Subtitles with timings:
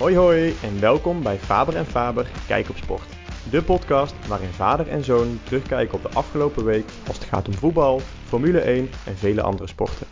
[0.00, 3.08] Hoi hoi en welkom bij Faber en Faber Kijk op Sport.
[3.50, 7.54] De podcast waarin vader en zoon terugkijken op de afgelopen week als het gaat om
[7.54, 10.06] voetbal, Formule 1 en vele andere sporten.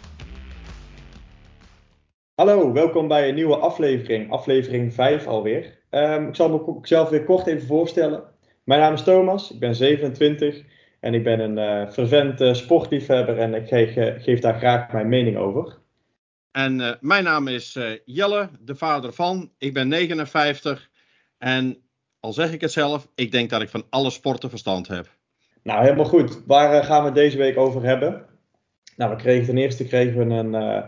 [2.34, 5.79] Hallo, welkom bij een nieuwe aflevering, aflevering 5 alweer.
[5.91, 8.23] Um, ik zal mezelf weer kort even voorstellen.
[8.64, 10.62] Mijn naam is Thomas, ik ben 27
[11.00, 14.93] en ik ben een uh, fervent uh, sportliefhebber en ik geef, uh, geef, daar graag
[14.93, 15.77] mijn mening over.
[16.58, 19.50] En uh, mijn naam is uh, Jelle, de vader van.
[19.58, 20.90] Ik ben 59
[21.39, 21.76] en
[22.21, 25.07] al zeg ik het zelf, ik denk dat ik van alle sporten verstand heb.
[25.62, 26.43] Nou, helemaal goed.
[26.46, 28.26] Waar uh, gaan we het deze week over hebben?
[28.96, 30.84] Nou, we kregen ten eerste kregen we een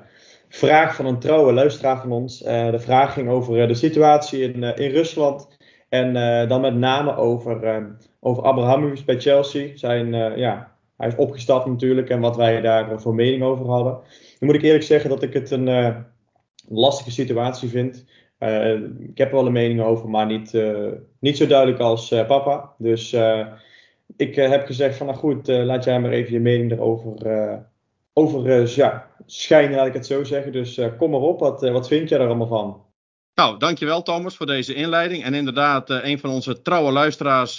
[0.49, 2.39] vraag van een trouwe luisteraar van ons.
[2.39, 5.57] de vraag ging over de situatie in, in Rusland
[5.89, 6.13] en
[6.49, 7.87] dan met name over,
[8.21, 9.77] over Abrahamovic bij Chelsea.
[9.77, 14.01] Zijn, ja, hij is opgestapt natuurlijk en wat wij daar voor mening over hadden.
[14.41, 15.97] Nu moet ik eerlijk zeggen dat ik het een uh,
[16.69, 18.05] lastige situatie vind.
[18.39, 18.73] Uh,
[19.09, 20.89] ik heb er wel een mening over, maar niet, uh,
[21.19, 22.75] niet zo duidelijk als papa.
[22.79, 23.17] Dus
[24.17, 27.69] ik heb gezegd van nou goed, laat jij maar even je mening erover
[28.13, 30.53] over, ja, schijnen, laat ik het zo zeggen.
[30.53, 32.85] Dus kom maar op, wat, wat vind jij er allemaal van?
[33.35, 35.25] Nou, dankjewel Thomas voor deze inleiding.
[35.25, 37.59] En inderdaad, een van onze trouwe luisteraars,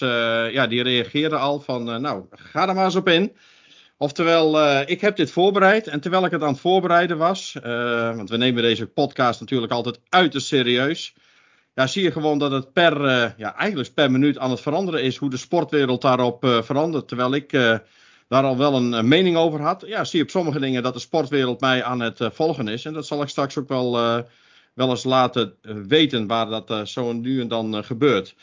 [0.51, 3.31] ja, die reageerde al van, nou, ga er maar eens op in.
[4.01, 5.87] Oftewel, uh, ik heb dit voorbereid.
[5.87, 9.71] En terwijl ik het aan het voorbereiden was, uh, want we nemen deze podcast natuurlijk
[9.71, 11.13] altijd uiterst serieus.
[11.73, 15.03] Ja, zie je gewoon dat het per, uh, ja, eigenlijk per minuut aan het veranderen
[15.03, 17.07] is hoe de sportwereld daarop verandert.
[17.07, 17.51] Terwijl ik
[18.27, 19.83] daar al wel een, mening over had.
[19.87, 22.85] Ja, zie je op sommige dingen dat de sportwereld mij aan het volgen is.
[22.85, 23.91] En dat zal ik straks ook wel,
[24.73, 25.55] wel eens laten
[25.87, 28.35] weten waar dat zo nu en dan gebeurt.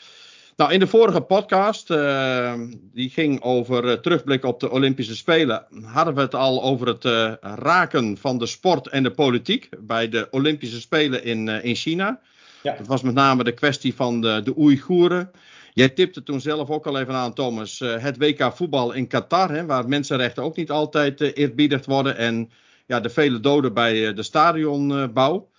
[0.59, 2.53] Nou, in de vorige podcast, uh,
[2.93, 7.05] die ging over uh, terugblik op de Olympische Spelen, hadden we het al over het
[7.05, 12.19] uh, raken van de sport en de politiek bij de Olympische Spelen in, in China.
[12.63, 12.75] Ja.
[12.77, 15.31] Dat was met name de kwestie van de, de Oeigoeren.
[15.73, 19.65] Jij tipte toen zelf ook al even aan, Thomas, het WK voetbal in Qatar, hè,
[19.65, 22.51] waar mensenrechten ook niet altijd eerbiedigd worden en
[22.85, 25.49] ja, de vele doden bij de stadionbouw.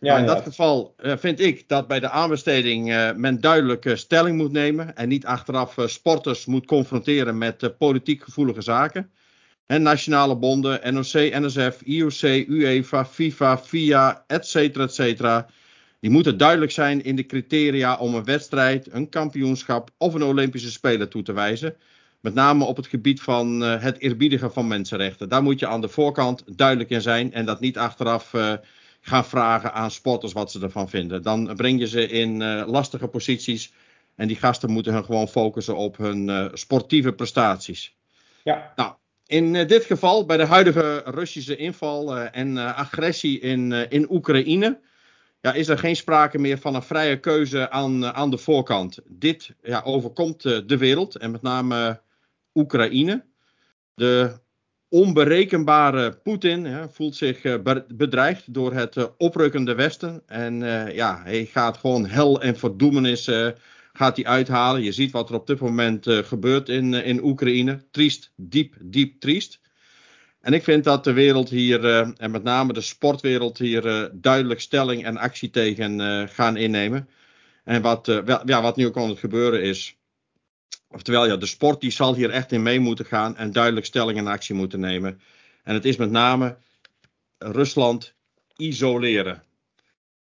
[0.00, 4.36] Ja, in dat geval uh, vind ik dat bij de aanbesteding uh, men duidelijk stelling
[4.36, 4.96] moet nemen.
[4.96, 9.10] En niet achteraf sporters moet confronteren met politiek gevoelige zaken.
[9.66, 14.54] En nationale bonden, NOC, NSF, IOC, UEFA, FIFA, FIA, etc.
[14.54, 15.42] etc.
[16.00, 20.70] Die moeten duidelijk zijn in de criteria om een wedstrijd, een kampioenschap of een Olympische
[20.70, 21.76] Spelen toe te wijzen.
[22.20, 25.28] Met name op het gebied van het eerbiedigen van mensenrechten.
[25.28, 28.32] Daar moet je aan de voorkant duidelijk in zijn en dat niet achteraf
[29.00, 31.22] gaan vragen aan sporters wat ze ervan vinden.
[31.22, 33.72] Dan breng je ze in uh, lastige posities.
[34.14, 37.96] En die gasten moeten hun gewoon focussen op hun uh, sportieve prestaties.
[38.44, 38.72] Ja.
[38.76, 38.94] Nou,
[39.26, 44.80] in uh, dit geval, bij de huidige Russische inval en agressie in, in Oekraïne.
[45.40, 48.98] Ja, is er geen sprake meer van een vrije keuze aan, aan de voorkant.
[49.04, 52.00] Dit ja, overkomt de wereld en met name
[52.54, 53.24] Oekraïne.
[53.94, 54.40] De
[54.88, 57.54] onberekenbare Poetin voelt zich uh,
[57.88, 60.22] bedreigd door het uh, oprukkende Westen.
[60.26, 63.30] En uh, ja, hij gaat gewoon hel en verdoemenis
[63.92, 64.82] gaat hij uithalen.
[64.82, 67.84] Je ziet wat er op dit moment gebeurt in, in Oekraïne.
[67.90, 69.60] Triest, diep, diep triest.
[70.40, 71.84] En ik vind dat de wereld hier,
[72.16, 77.08] en met name de sportwereld hier, duidelijk stelling en actie tegen gaan innemen.
[77.64, 79.97] En wat, ja, wat nu ook aan het gebeuren is,
[80.88, 84.18] Oftewel, ja, de sport die zal hier echt in mee moeten gaan en duidelijk stelling
[84.18, 85.20] en actie moeten nemen.
[85.62, 86.56] En het is met name
[87.38, 88.14] Rusland
[88.56, 89.42] isoleren.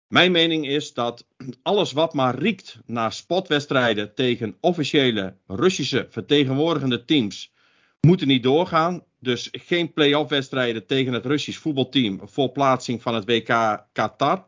[0.09, 1.27] Mijn mening is dat
[1.63, 7.53] alles wat maar riekt naar sportwedstrijden tegen officiële Russische vertegenwoordigende teams
[8.01, 9.05] moeten niet doorgaan.
[9.21, 14.48] Dus geen play-off wedstrijden tegen het Russisch voetbalteam voor plaatsing van het WK Qatar.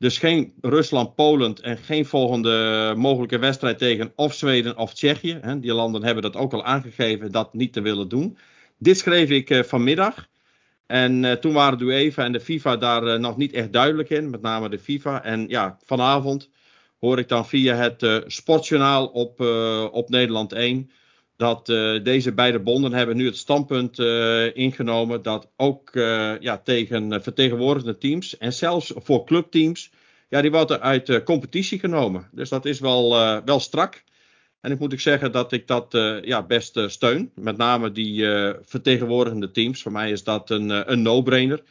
[0.00, 5.38] Dus geen Rusland-Polen en geen volgende mogelijke wedstrijd tegen of Zweden of Tsjechië.
[5.40, 5.60] Hè.
[5.60, 8.38] Die landen hebben dat ook al aangegeven dat niet te willen doen.
[8.78, 10.28] Dit schreef ik uh, vanmiddag.
[10.86, 14.10] En uh, toen waren de UEFA en de FIFA daar uh, nog niet echt duidelijk
[14.10, 15.24] in, met name de FIFA.
[15.24, 16.50] En ja, vanavond
[17.00, 19.40] hoor ik dan via het Sportjournaal op,
[19.92, 20.90] op Nederland 1
[21.40, 26.58] dat uh, deze beide bonden hebben nu het standpunt uh, ingenomen dat ook uh, ja,
[26.58, 29.90] tegen vertegenwoordigde teams en zelfs voor clubteams,
[30.28, 32.28] ja, die worden uit de competitie genomen.
[32.32, 33.10] Dus dat is wel,
[33.44, 34.04] wel strak.
[34.60, 35.86] En ik moet ik zeggen dat ik dat
[36.22, 37.30] ja, best steun.
[37.34, 38.24] Met name die
[38.62, 39.82] vertegenwoordigende teams.
[39.82, 41.62] Voor mij is dat een, een no-brainer.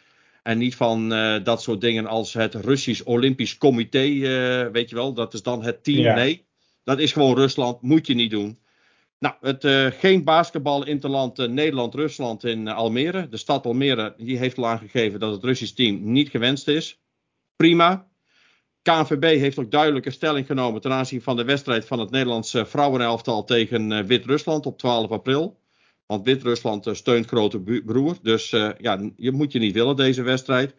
[0.44, 1.10] En niet van
[1.44, 4.01] dat soort dingen als het Russisch Olympisch Comité,
[4.71, 6.00] weet je wel, dat is dan het team.
[6.00, 6.16] Ja.
[6.16, 6.45] Nee,
[6.83, 8.57] dat is gewoon Rusland, moet je niet doen.
[9.19, 13.30] Nou, het, uh, geen basketbal interland uh, Nederland-Rusland in uh, Almere.
[13.30, 17.01] De stad Almere die heeft al aangegeven dat het Russisch team niet gewenst is.
[17.56, 18.07] Prima.
[18.81, 23.44] KNVB heeft ook duidelijke stelling genomen ten aanzien van de wedstrijd van het Nederlandse vrouwenelftal
[23.44, 25.60] tegen Wit-Rusland op 12 april.
[26.06, 28.18] Want Wit-Rusland steunt grote broer.
[28.21, 30.75] Dus ja, je moet je niet willen deze wedstrijd.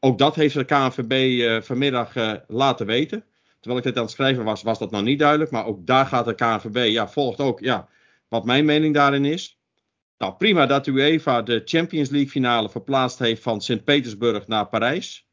[0.00, 2.14] Ook dat heeft de KNVB vanmiddag
[2.48, 3.24] laten weten.
[3.64, 5.50] Terwijl ik dit aan het schrijven was, was dat nog niet duidelijk.
[5.50, 7.88] Maar ook daar gaat de KNVB, ja, volgt ook ja,
[8.28, 9.58] wat mijn mening daarin is.
[10.18, 15.26] Nou, prima dat UEFA de Champions League finale verplaatst heeft van Sint-Petersburg naar Parijs.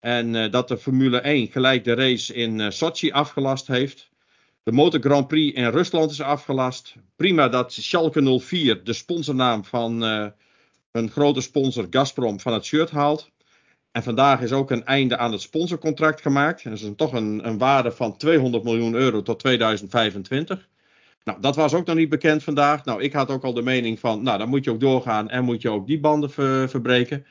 [0.00, 4.10] En uh, dat de Formule 1 gelijk de race in uh, Sochi afgelast heeft.
[4.62, 6.94] De Motor Grand Prix in Rusland is afgelast.
[7.16, 10.02] Prima dat Schalke 04 de sponsornaam van
[10.92, 13.30] een grote sponsor Gazprom van het shirt haalt.
[13.92, 16.64] En vandaag is ook een einde aan het sponsorcontract gemaakt.
[16.64, 20.68] Dat is toch een, een waarde van 200 miljoen euro tot 2025.
[21.24, 22.84] Nou, dat was ook nog niet bekend vandaag.
[22.84, 25.44] Nou, ik had ook al de mening van, nou, dan moet je ook doorgaan en
[25.44, 27.26] moet je ook die banden ver, verbreken.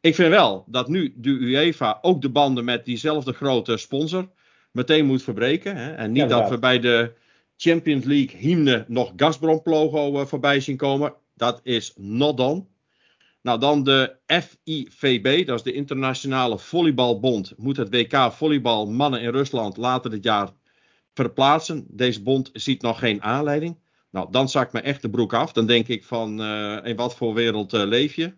[0.00, 4.28] Ik vind wel dat nu de UEFA ook de banden met diezelfde grote sponsor
[4.70, 5.76] meteen moet verbreken.
[5.76, 5.92] Hè?
[5.92, 7.12] En niet dat we bij de
[7.56, 11.14] Champions League hymne nog Gazprom logo uh, voorbij zien komen.
[11.34, 12.64] Dat is not done.
[13.42, 19.30] Nou, dan de FIVB, dat is de Internationale Volleybalbond, moet het WK volleybal mannen in
[19.30, 20.50] Rusland later dit jaar
[21.14, 21.86] verplaatsen.
[21.88, 23.78] Deze bond ziet nog geen aanleiding.
[24.10, 25.52] Nou, dan zakt me echt de broek af.
[25.52, 28.32] Dan denk ik van, uh, in wat voor wereld uh, leef je?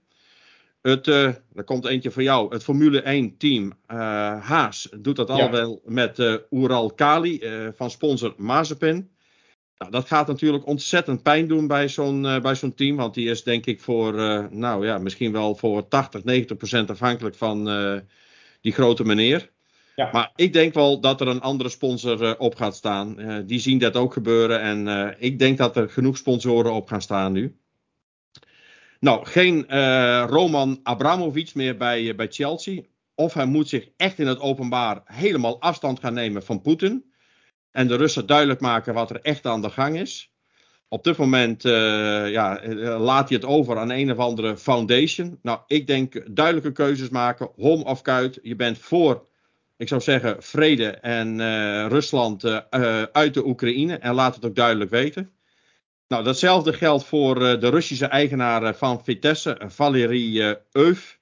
[0.81, 1.25] Het, uh,
[1.55, 2.53] er komt eentje voor jou.
[2.53, 3.73] Het Formule 1 team
[4.41, 6.19] Haas doet dat al wel met
[6.51, 7.43] Ural Kali
[7.77, 9.14] van sponsor Mazepin.
[9.79, 12.97] Nou, dat gaat natuurlijk ontzettend pijn doen bij zo'n bij zo'n team.
[12.97, 14.15] Want die is denk ik voor,
[14.51, 17.65] nou ja, misschien wel voor 80, 90 procent afhankelijk van
[18.61, 19.53] die grote meneer.
[19.97, 20.09] Ja.
[20.13, 23.17] Maar ik denk wel dat er een andere sponsor op gaat staan.
[23.47, 24.61] Die zien dat ook gebeuren.
[24.61, 27.57] En ik denk dat er genoeg sponsoren op gaan staan nu.
[29.01, 29.67] Nou, geen
[30.27, 32.83] Roman Abramovic meer bij, bij Chelsea.
[33.15, 37.13] Of hij moet zich echt in het openbaar helemaal afstand gaan nemen van Poetin.
[37.75, 40.33] En de Russen duidelijk maken wat er echt aan de gang is.
[40.89, 42.61] Op dit moment ja,
[42.99, 45.39] laat hij het over aan een of andere foundation.
[45.43, 47.51] Nou, ik denk duidelijke keuzes maken.
[47.57, 48.39] Hom of kuit.
[48.43, 49.27] Je bent voor
[49.77, 52.45] ik zou zeggen, vrede en uh, Rusland
[53.13, 53.97] uit de Oekraïne.
[53.97, 55.31] En laat het ook duidelijk weten.
[56.09, 61.19] Nou, datzelfde geldt voor de Russische eigenaar van Vitesse, Valerie Euf.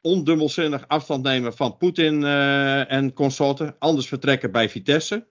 [0.00, 3.76] Ondubbelzinnig afstand nemen van Poetin en consorten.
[3.78, 5.26] Anders vertrekken bij Vitesse.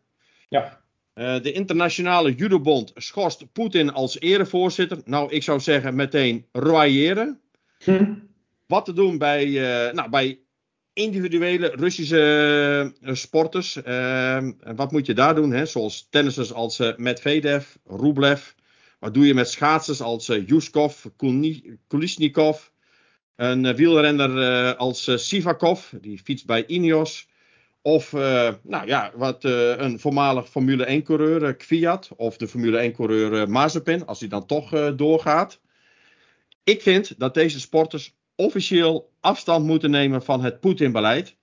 [0.49, 0.81] Ja.
[1.13, 4.97] de internationale judobond schorst Poetin als erevoorzitter.
[5.05, 7.39] Nou, ik zou zeggen meteen royeren.
[7.83, 8.13] Hm.
[8.67, 9.49] Wat te doen bij,
[9.93, 10.39] nou, bij
[10.95, 13.75] individuele Russische uh, sporters.
[14.75, 15.51] Wat moet je daar doen?
[15.51, 15.65] Hè?
[15.65, 18.51] Zoals tennissers als Medvedev, Rublev.
[18.99, 21.05] Wat doe je met schaatsers als Yuskov,
[21.87, 22.67] Kulisnikov.
[23.35, 27.27] Een wielrenner als Sivakov, die fietst bij Ineos.
[27.87, 28.11] Of
[28.61, 32.09] nou ja, wat, een voormalig Formule 1-coureur, Kviat.
[32.15, 35.59] Of de Formule 1-coureur Mazepin, als hij dan toch doorgaat.
[36.63, 41.35] Ik vind dat deze sporters officieel afstand moeten nemen van het Poetin-beleid.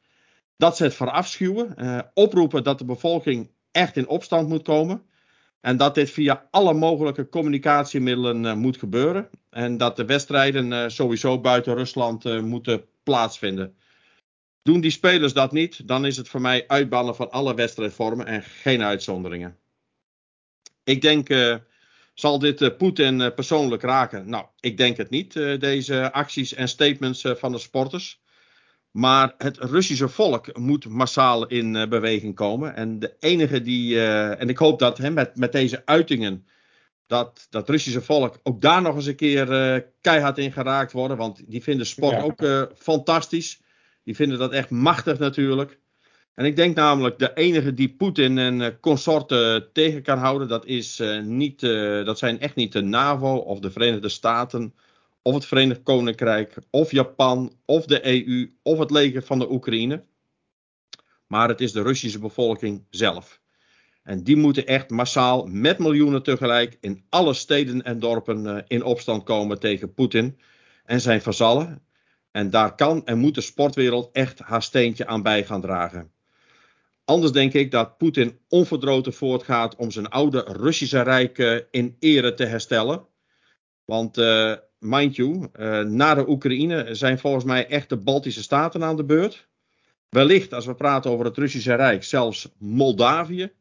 [0.57, 1.75] Dat ze het verafschuwen.
[1.79, 5.03] Uh, oproepen dat de bevolking echt in opstand moet komen.
[5.61, 9.31] En dat dit via alle mogelijke communicatiemiddelen uh, moet gebeuren.
[9.51, 13.77] En dat de wedstrijden uh, sowieso buiten Rusland moeten plaatsvinden.
[14.63, 18.43] Doen die spelers dat niet, dan is het voor mij uitbannen van alle wedstrijdvormen en
[18.43, 19.57] geen uitzonderingen.
[20.85, 21.29] Ik denk
[22.15, 24.29] zal dit uh, Poetin uh, persoonlijk raken?
[24.29, 28.21] Nou, ik denk het niet, deze acties en statements van de sporters.
[28.91, 32.77] Maar het Russische volk moet massaal in beweging komen.
[32.77, 36.47] En de enige die, en ik hoop dat hè, met, met deze uitingen,
[37.07, 39.47] dat dat Russische volk ook daar nog eens een keer
[40.01, 41.17] keihard in geraakt worden.
[41.17, 42.23] Want die vinden sport ja.
[42.23, 43.61] ook fantastisch.
[44.05, 45.81] Die vinden dat echt machtig natuurlijk.
[46.35, 50.67] En ik denk namelijk de enige die Poetin en uh, consorten tegen kan houden, dat,
[50.67, 54.75] is, uh, niet, uh, dat zijn echt niet de NAVO of de Verenigde Staten
[55.23, 60.05] of het Verenigd Koninkrijk of Japan of de EU of het leger van de Oekraïne.
[61.27, 63.41] Maar het is de Russische bevolking zelf.
[64.03, 69.25] En die moeten echt massaal met miljoenen tegelijk in alle steden en dorpen in opstand
[69.25, 70.39] komen tegen Poetin
[70.85, 71.83] en zijn vazallen.
[72.33, 76.13] En daar kan en moet de sportwereld echt haar steentje aan bij gaan dragen.
[77.05, 82.35] Anders denk ik dat Poetin onverdroten voortgaat om zijn oude Russische rijk uh, in ere
[82.35, 83.07] te herstellen.
[83.85, 88.85] Want, uh, mind you, uh, na de Oekraïne zijn volgens mij echt de Baltische Staten
[88.85, 89.49] aan de beurt.
[90.09, 93.53] Wellicht, als we praten over het Russische Rijk, zelfs Moldavië,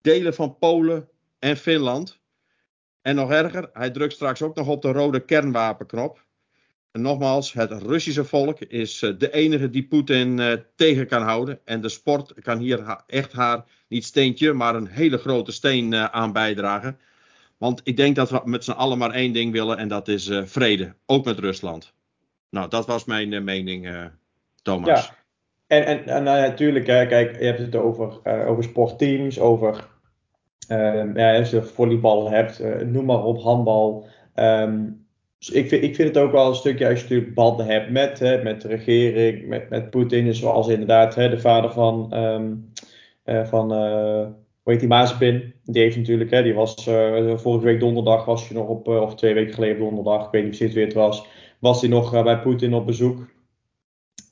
[0.00, 1.08] delen van Polen
[1.38, 2.20] en Finland.
[3.02, 6.24] En nog erger, hij drukt straks ook nog op de rode kernwapenknop.
[6.92, 11.58] Nogmaals, het Russische volk is eh, de enige die Poetin uh, tegen kan houden.
[11.64, 16.04] En de sport kan hier echt haar, niet steentje, maar een hele grote steen uh,
[16.04, 16.98] aan bijdragen.
[17.58, 20.30] Want ik denk dat we met z'n allen maar één ding willen en dat is
[20.44, 20.94] vrede.
[21.06, 21.92] Ook met Rusland.
[22.50, 24.08] Nou, dat was mijn mening,
[24.62, 25.06] Thomas.
[25.06, 25.16] Ja,
[25.66, 29.88] en, en, en natuurlijk, kijk, je hebt het over, over sportteams, over
[30.68, 34.06] ehm, als je volleybal hebt, noem maar op, handbal.
[34.34, 35.06] Um,
[35.40, 37.90] dus ik vind, ik vind het ook wel een stukje als je natuurlijk banden hebt
[37.90, 42.72] met, hè, met de regering, met, met Poetin, zoals inderdaad hè, de vader van, um,
[43.24, 44.26] uh, van uh,
[44.62, 45.54] hoe heet die, Mazepin.
[45.64, 49.14] Die heeft natuurlijk, hè, die was uh, vorige week donderdag, was je nog op, of
[49.14, 51.26] twee weken geleden donderdag, ik weet niet precies wie het was,
[51.58, 53.18] was hij nog bij Poetin op bezoek.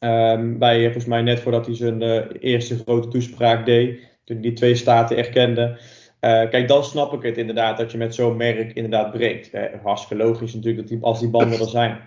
[0.01, 2.03] Um, bij, volgens mij net voordat hij zijn
[2.39, 5.79] eerste grote toespraak deed, toen hij die twee staten erkende.
[6.21, 9.55] Uh, kijk, dan snap ik het inderdaad dat je met zo'n merk inderdaad breekt.
[9.55, 11.99] Uh, hartstikke logisch natuurlijk dat die, als die banden er zijn.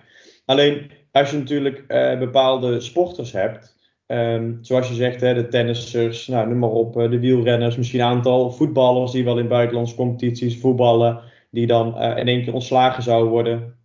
[0.44, 3.76] Alleen als je natuurlijk uh, bepaalde sporters hebt,
[4.06, 8.06] um, zoals je zegt, hè, de tennissers, nou, noem maar op, de wielrenners, misschien een
[8.06, 13.30] aantal voetballers die wel in buitenlandse competities voetballen, die dan in één keer ontslagen zouden
[13.30, 13.76] worden.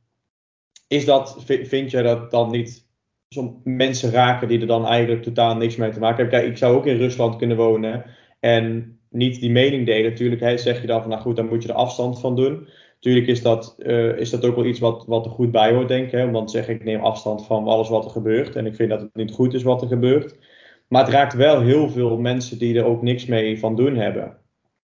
[0.87, 2.87] Is dat, vind je dat dan niet
[3.27, 6.39] zo'n mensen raken die er dan eigenlijk totaal niks mee te maken hebben?
[6.39, 8.05] Kijk, ik zou ook in Rusland kunnen wonen
[8.39, 10.11] en niet die mening delen.
[10.11, 12.67] Natuurlijk hè, zeg je dan van, nou goed, dan moet je er afstand van doen.
[12.95, 15.87] Natuurlijk is dat, uh, is dat ook wel iets wat, wat er goed bij hoort,
[15.87, 16.11] denk ik.
[16.11, 16.25] Hè?
[16.25, 18.55] Om dan zeggen, ik neem afstand van alles wat er gebeurt.
[18.55, 20.35] En ik vind dat het niet goed is wat er gebeurt.
[20.87, 24.37] Maar het raakt wel heel veel mensen die er ook niks mee van doen hebben.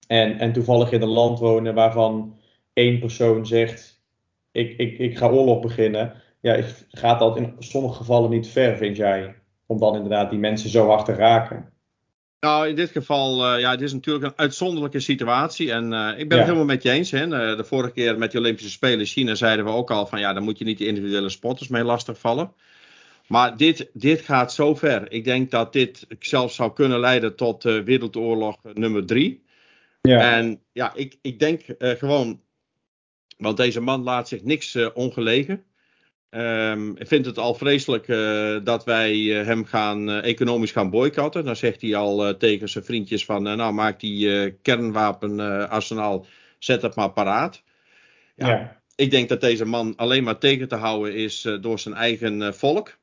[0.08, 2.38] En, en toevallig in een land wonen waarvan
[2.74, 4.04] één persoon zegt,
[4.52, 6.14] ik, ik, ik ga oorlog beginnen.
[6.42, 9.36] Ja, gaat dat in sommige gevallen niet ver, vind jij?
[9.66, 11.71] Om dan inderdaad die mensen zo hard te raken.
[12.42, 15.72] Nou, in dit geval, uh, ja, het is natuurlijk een uitzonderlijke situatie.
[15.72, 17.12] En uh, ik ben het helemaal met je eens.
[17.12, 17.26] Hè.
[17.26, 20.20] Uh, de vorige keer met de Olympische Spelen in China zeiden we ook al van
[20.20, 22.54] ja, dan moet je niet de individuele sporters mee lastigvallen.
[23.28, 25.12] Maar dit, dit gaat zo ver.
[25.12, 29.44] Ik denk dat dit zelfs zou kunnen leiden tot Wereldoorlog nummer drie.
[30.02, 30.36] Ja.
[30.36, 32.42] En ja, ik, ik denk gewoon,
[33.38, 35.64] want deze man laat zich niks ongelegen.
[36.34, 40.90] Um, ik vind het al vreselijk uh, dat wij uh, hem gaan uh, economisch gaan
[40.90, 41.46] boycotten.
[41.46, 46.26] Dan zegt hij al tegen zijn vriendjes van, nou maak die kernwapenarsenaal,
[46.60, 47.64] zet het maar paraat.
[48.36, 51.96] Ja, ja, Ik denk dat deze man alleen maar tegen te houden is door zijn
[51.96, 52.98] eigen volk.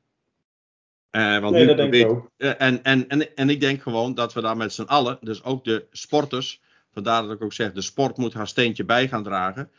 [1.11, 2.29] want nee, dat denk ik ook.
[2.37, 5.63] en, en, en, en ik denk gewoon dat we daar met z'n allen, dus ook
[5.63, 6.61] de sporters,
[6.93, 9.69] vandaar dat ik ook zeg, de sport moet haar steentje bij gaan dragen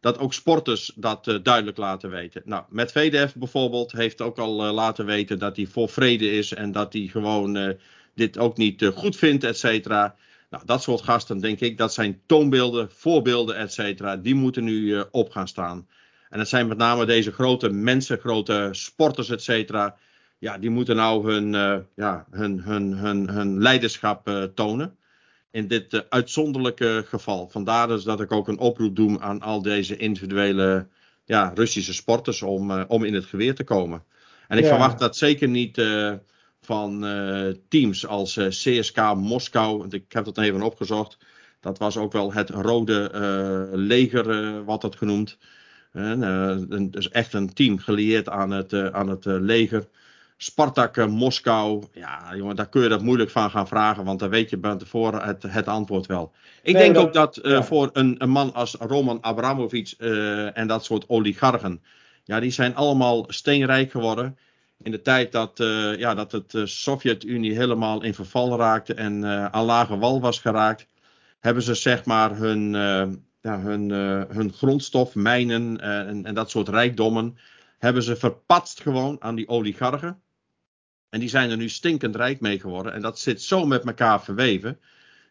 [0.00, 2.42] dat ook sporters dat uh, duidelijk laten weten.
[2.44, 6.54] Nou, met VDF bijvoorbeeld heeft ook al uh, laten weten dat hij voor vrede is
[6.54, 7.70] en dat hij gewoon uh,
[8.14, 10.16] dit ook niet goed vindt, et cetera.
[10.50, 14.16] Nou, dat soort gasten, denk ik, dat zijn toonbeelden, voorbeelden, et cetera.
[14.16, 15.88] Die moeten nu op gaan staan.
[16.28, 19.96] En het zijn met name deze grote mensen, grote sporters, et cetera.
[20.38, 21.52] Ja, die moeten nou hun,
[21.94, 24.96] ja, hun, hun, hun, hun leiderschap tonen
[25.50, 27.48] in dit uh, uitzonderlijke geval.
[27.48, 30.86] Vandaar dus dat ik ook een oproep doe aan al deze individuele
[31.24, 34.04] ja, Russische sporters om, uh, om in het geweer te komen.
[34.48, 34.70] En ik ja.
[34.70, 36.12] verwacht dat zeker niet uh,
[36.60, 37.00] van
[37.68, 39.86] teams als CSK Moskou.
[39.90, 41.18] Ik heb dat even opgezocht.
[41.60, 43.10] Dat was ook wel het rode
[43.72, 45.38] leger, wat dat genoemd.
[46.90, 49.88] dus echt een team gelieerd aan het, aan het leger.
[50.40, 51.84] Spartak uh, Moskou.
[51.92, 54.78] Ja, jongen, daar kun je dat moeilijk van gaan vragen, want dan weet je van
[54.78, 56.32] tevoren het, het antwoord wel.
[56.62, 57.62] Ik denk ook dat uh, ja.
[57.62, 61.82] voor een, een, man als Roman Abramovic uh, en dat soort oligarchen,
[62.24, 64.38] ja, die zijn allemaal steenrijk geworden.
[64.82, 65.52] In de tijd dat,
[65.98, 70.86] ja, dat het Sovjet-Unie helemaal in verval raakte en aan lage wal was geraakt,
[71.40, 72.70] hebben ze zeg maar hun,
[73.40, 73.90] ja, hun,
[74.28, 77.38] hun grondstof, mijnen en, en dat soort rijkdommen,
[77.78, 80.22] hebben ze verpatst gewoon aan die oligarchen.
[81.10, 82.92] En die zijn er nu stinkend rijk mee geworden.
[82.92, 84.78] En dat zit zo met elkaar verweven.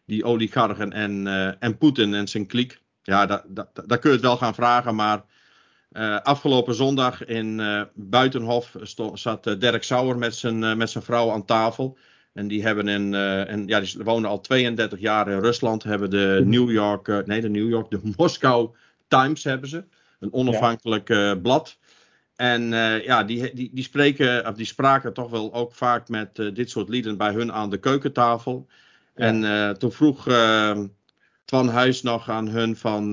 [0.06, 2.80] Die oligarchen en, uh, en Poetin en zijn kliek.
[3.02, 3.44] Ja, daar,
[3.86, 4.94] daar kun je het wel gaan vragen.
[4.94, 5.24] Maar
[5.92, 8.76] uh, afgelopen zondag in uh, Buitenhof
[9.14, 11.98] zat Dirk Sauer met zijn, met zijn vrouw aan tafel.
[12.32, 15.82] En die hebben in, en, ja, die wonen al 32 jaar in Rusland.
[15.82, 18.74] Hebben de New York, nee, de New York, de Moscow
[19.08, 19.84] Times hebben ze.
[20.20, 21.78] Een onafhankelijk blad.
[22.38, 26.38] En uh, ja, die, die, die, spreken, of die spraken toch wel ook vaak met
[26.38, 28.66] uh, dit soort lieden bij hun aan de keukentafel.
[29.14, 29.24] Ja.
[29.24, 30.24] En uh, toen vroeg
[31.44, 33.10] Twan Huis nog aan hun van,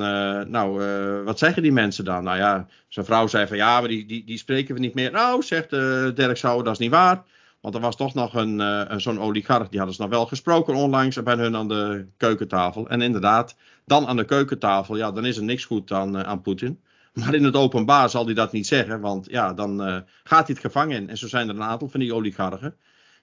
[0.48, 0.84] nou,
[1.24, 2.24] wat zeggen die mensen dan?
[2.24, 5.12] Nou ja, zijn vrouw zei van, ja, maar die, die, die spreken we niet meer.
[5.12, 5.70] Nou, zegt
[6.16, 7.24] Dirk Sauer, dat is niet waar.
[7.62, 10.76] Want er was toch nog een, een zo'n oligarch, die hadden ze nog wel gesproken
[10.76, 12.90] onlangs bij hun aan de keukentafel.
[12.90, 13.56] En inderdaad,
[13.86, 16.80] dan aan de keukentafel, ja, dan is er niks goed aan, aan Poetin.
[17.16, 19.80] Maar in het openbaar zal hij dat niet zeggen, want ja, dan
[20.24, 21.10] gaat hij het gevangen in.
[21.10, 22.76] En zo zijn er een aantal van die oligarchen.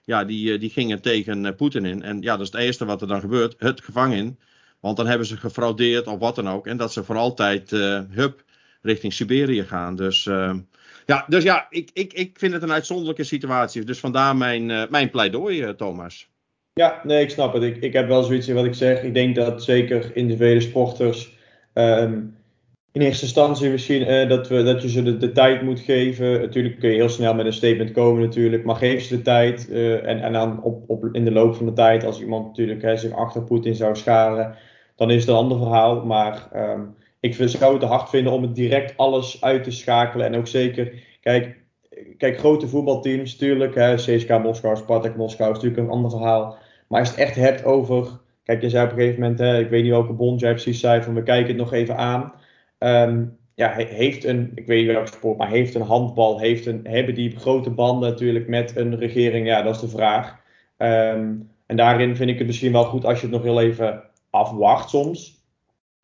[0.03, 2.03] Ja, die, die gingen tegen Poetin in.
[2.03, 4.39] En ja, dat is het eerste wat er dan gebeurt, het gevangen in.
[4.79, 6.67] Want dan hebben ze gefraudeerd of wat dan ook.
[6.67, 7.69] En dat ze voor altijd,
[8.11, 8.43] hup,
[8.81, 9.95] richting Siberië gaan.
[9.95, 10.23] Dus
[11.05, 13.83] ja, dus ja ik, ik, ik vind het een uitzonderlijke situatie.
[13.83, 16.31] Dus vandaar mijn, mijn pleidooi, Thomas.
[16.73, 17.63] Ja, nee, ik snap het.
[17.63, 19.03] Ik, ik heb wel zoiets in wat ik zeg.
[19.03, 21.31] Ik denk dat zeker individuele sporters.
[21.73, 22.35] Um,
[22.93, 26.41] in eerste instantie misschien uh, dat, we, dat je ze de, tijd moet geven.
[26.41, 28.63] Natuurlijk kun je heel snel met een statement komen natuurlijk.
[28.63, 29.69] Maar geef ze de tijd.
[29.71, 32.97] en, en dan op, op, in de loop van de tijd, als iemand natuurlijk hè,
[32.97, 34.55] zich achter Poetin zou scharen.
[34.95, 36.05] Dan is het een ander verhaal.
[36.05, 40.25] Maar um, ik zou het te hard vinden om het direct alles uit te schakelen.
[40.25, 41.57] En ook zeker, kijk,
[42.17, 46.57] kijk grote voetbalteams, tuurlijk, hè, CSK Moskou, Spartak Moskou is natuurlijk een ander verhaal.
[46.87, 48.07] Maar als je het echt hebt over,
[48.43, 50.79] kijk, je zei op een gegeven moment, hè, ik weet niet welke bond jij precies
[50.79, 52.33] zei, van we kijken het nog even aan.
[52.83, 56.79] Um, ja, heeft een, ik weet niet welke sport, maar heeft een handbal, heeft een,
[56.83, 59.47] hebben die grote banden natuurlijk met een regering?
[59.47, 60.41] Ja, dat is de vraag.
[60.77, 64.03] Um, en daarin vind ik het misschien wel goed als je het nog heel even
[64.29, 65.43] afwacht soms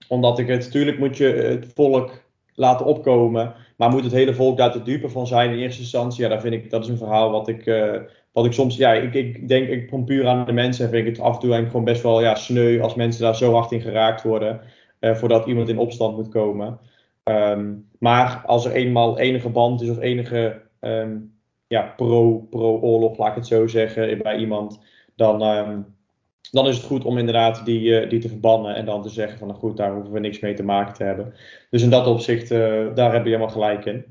[0.10, 3.54] omdat ik het, natuurlijk moet je het volk laten opkomen.
[3.78, 6.24] Maar moet het hele volk daar te dupe van zijn in eerste instantie?
[6.24, 7.96] Ja, daar vind ik, dat is een verhaal wat ik, uh,
[8.32, 11.08] wat ik soms, ja, ik, ik denk, ik kom puur aan de mensen en vind
[11.08, 13.72] ik het af en toe gewoon best wel ja, sneu als mensen daar zo hard
[13.72, 14.62] in geraakt worden.
[15.00, 16.79] Uh, voordat iemand in opstand moet komen.
[17.24, 21.34] Um, maar als er eenmaal enige band is of enige um,
[21.68, 24.79] ja, pro-oorlog, pro laat ik het zo zeggen, bij iemand,
[25.15, 25.96] dan, um,
[26.51, 29.38] dan is het goed om inderdaad die, uh, die te verbannen en dan te zeggen
[29.38, 31.34] van nou goed, daar hoeven we niks mee te maken te hebben.
[31.70, 34.06] Dus in dat opzicht, uh, daar heb je helemaal gelijk in.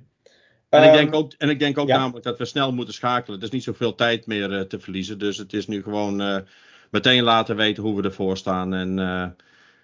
[0.68, 1.98] En ik denk ehm, ook, en ik denk ook ja.
[1.98, 3.38] namelijk dat we snel moeten schakelen.
[3.38, 5.18] Er is niet zoveel tijd meer uh, te verliezen.
[5.18, 6.44] Dus het is nu gewoon
[6.90, 8.74] meteen laten weten hoe we ervoor staan.
[8.74, 8.98] En,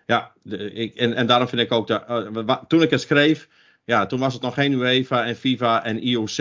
[0.06, 2.04] ja, de, ik, en, en daarom vind ik ook dat.
[2.68, 3.49] toen ik het schreef,
[3.84, 6.37] ja, toen was het nog geen UEFA en FIFA en IOC.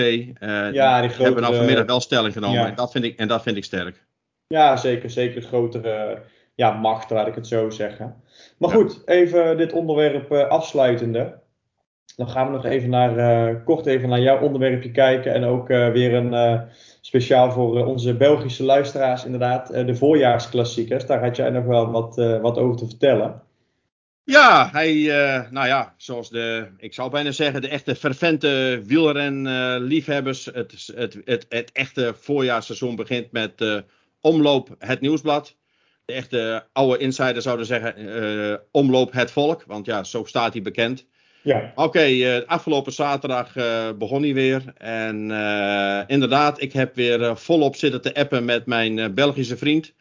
[0.74, 2.60] ja, die grote, hebben nou vanmiddag wel stelling genomen.
[2.60, 2.68] Ja.
[2.68, 4.06] En, dat vind ik, en dat vind ik sterk.
[4.48, 5.10] Ja, zeker.
[5.10, 6.22] Zeker grotere
[6.56, 8.16] ja, macht, laat ik het zo zeggen.
[8.58, 11.42] Maar goed, even dit onderwerp uh, afsluitende.
[12.16, 15.34] Dan gaan we nog even naar, uh, kort even naar jouw onderwerpje kijken.
[15.34, 16.62] En ook uh, weer een
[17.02, 21.06] speciaal voor onze Belgische luisteraars, inderdaad, de voorjaarsklassiekers.
[21.06, 23.42] Daar had jij nog wel wat, wat over te vertellen.
[24.24, 25.04] Ja, hij,
[25.50, 30.46] nou ja, zoals de, ik zou bijna zeggen, de echte fervente wielrenliefhebbers.
[30.46, 33.84] het, het, het, het echte voorjaarsseizoen begint met
[34.22, 35.56] Omloop het Nieuwsblad.
[36.06, 39.64] De echte oude insider zouden zeggen uh, Omloop het Volk.
[39.68, 41.06] Want ja, zo staat hij bekend.
[41.42, 41.72] Ja.
[41.76, 44.64] Oké, okay, uh, afgelopen zaterdag uh, begon hij weer.
[44.78, 45.16] En
[46.08, 49.94] inderdaad, ik heb weer volop zitten te appen met mijn Belgische vriend.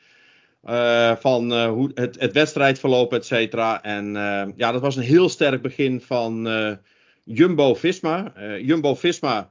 [1.21, 3.83] Van hoe het, het wedstrijdverloop, et cetera.
[3.83, 4.13] En
[4.57, 6.49] ja, dat was een heel sterk begin van
[7.25, 8.33] Jumbo-Visma.
[8.59, 9.51] Jumbo-Visma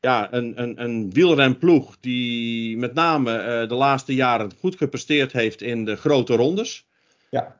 [0.00, 5.84] ja, een, een, een wielrenploeg die met name de laatste jaren goed gepresteerd heeft in
[5.84, 6.88] de grote rondes.
[7.30, 7.56] Ja.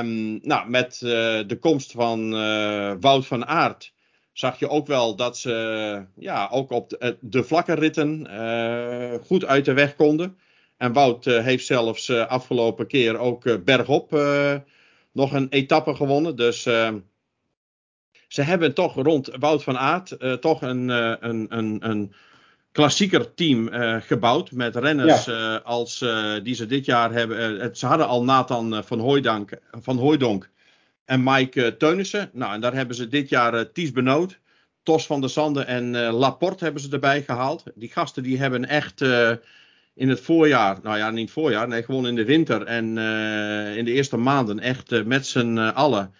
[0.00, 0.98] Um, nou, met
[1.46, 2.30] de komst van
[3.00, 3.92] Wout van Aert
[4.32, 8.28] zag je ook wel dat ze ja, ook op de, de vlakke ritten
[9.26, 10.36] goed uit de weg konden.
[10.82, 14.10] En Wout heeft zelfs afgelopen keer ook bergop
[15.12, 16.36] nog een etappe gewonnen.
[16.36, 16.98] Dus ehm,
[18.28, 22.12] ze hebben toch rond Wout van Aert toch een, een, een, een
[22.72, 24.50] klassieker team uh, gebouwd.
[24.50, 25.56] Met renners ja.
[25.56, 26.04] als
[26.42, 27.76] die ze dit jaar hebben.
[27.76, 30.50] ze hadden al Nathan van, Hooidank, van Hooidonk
[31.04, 32.30] en Mike Teunissen.
[32.32, 34.38] Nou, en daar hebben ze dit jaar Ties Benoot.
[34.82, 37.62] Tos van der Sande en Laporte hebben ze erbij gehaald.
[37.74, 39.00] Die gasten die hebben echt
[39.94, 42.84] in het voorjaar, nou ja, niet voorjaar, nee, gewoon in de winter en
[43.76, 46.14] in de eerste maanden echt met z'n allen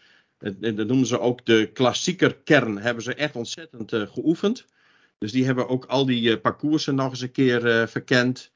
[0.61, 2.79] dat noemen ze ook de klassieker kern.
[2.79, 4.67] Hebben ze echt ontzettend geoefend.
[5.19, 8.51] Dus die hebben ook al die parcoursen nog eens een keer verkend.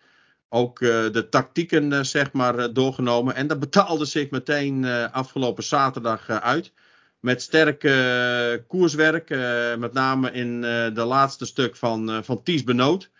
[0.48, 3.34] Ook de tactieken zeg maar doorgenomen.
[3.34, 6.72] En dat betaalde zich meteen afgelopen zaterdag uit.
[7.20, 7.80] Met sterk
[8.66, 9.28] koerswerk.
[9.78, 10.60] met name in
[10.94, 13.10] de laatste stuk van, van Ties Benoot.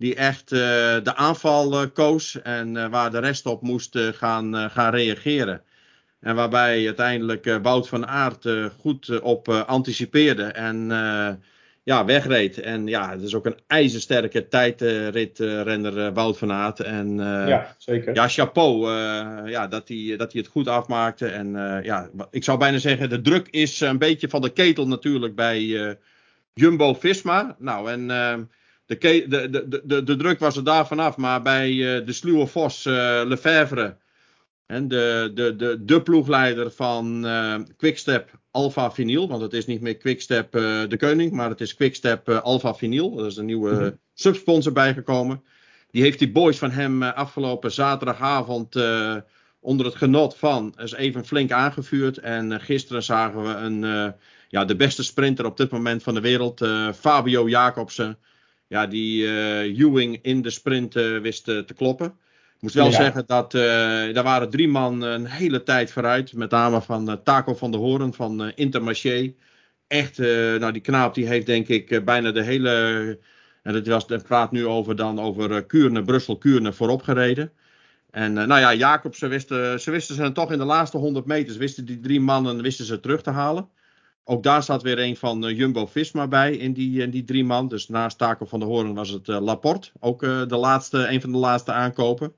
[0.00, 2.42] Die echt de aanval koos.
[2.42, 5.62] En waar de rest op moest gaan, gaan reageren.
[6.20, 10.88] En waarbij uiteindelijk Wout van Aert goed op anticipeerde en
[11.82, 12.60] ja, wegreed.
[12.60, 16.80] En ja, het is ook een ijzersterke tijdritrenner Wout van Aert.
[16.80, 18.14] En ja, zeker.
[18.14, 18.90] Ja, chapeau
[19.48, 21.26] ja, dat hij dat hij het goed afmaakte.
[21.26, 25.34] En ja, ik zou bijna zeggen, de druk is een beetje van de ketel natuurlijk
[25.34, 25.96] bij
[26.54, 27.56] Jumbo-Visma.
[27.58, 28.50] Nou, en
[28.98, 31.16] de, de, de, de, de druk was er daar vanaf.
[31.16, 31.72] Maar bij
[32.04, 32.84] de sluwe Vos,
[33.24, 33.96] Lefevre
[34.66, 39.28] En de, de, de, de ploegleider van uh, Quickstep Alpha Vinyl.
[39.28, 42.74] Want het is niet meer Quickstep uh, de Koning, maar het is Quickstep uh, Alpha
[42.74, 43.18] Vinyl.
[43.18, 43.98] Er is een nieuwe mm -hmm.
[44.14, 45.42] subsponsor bijgekomen.
[45.90, 48.76] Die heeft die boys van hem afgelopen zaterdagavond
[49.60, 52.18] onder het genot van is even flink aangevuurd.
[52.18, 54.14] En gisteren zagen we een,
[54.48, 58.18] ja, de beste sprinter op dit moment van de wereld, Fabio Jacobsen.
[58.70, 59.26] Ja, die
[59.62, 62.06] Ewing in de sprint wist te kloppen.
[62.06, 62.92] Ik moest wel ja.
[62.92, 66.32] zeggen dat daar waren drie man een hele tijd vooruit.
[66.32, 69.34] Met name van Taco van der Hoorn van Intermarché.
[69.86, 73.18] Echt, nou die knaap die heeft denk ik bijna de hele...
[73.62, 77.52] En het, was, het praat nu over dan over Kuurne, Brussel, Kuurne voorop gereden.
[78.10, 81.56] En nou ja, Jacob, ze wisten, ze wisten ze toch in de laatste 100 meters,
[81.56, 83.68] wisten die drie mannen, wisten ze terug te halen.
[84.30, 87.68] Ook daar zat weer een van Jumbo-Visma bij in die, in die drie man.
[87.68, 89.90] Dus naast Taco van der Hoorn was het Laporte.
[90.00, 92.34] Ook de laatste, een van de laatste aankopen.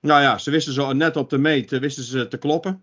[0.00, 2.82] Nou ja, ze wisten zo net op de meet, wisten ze te kloppen.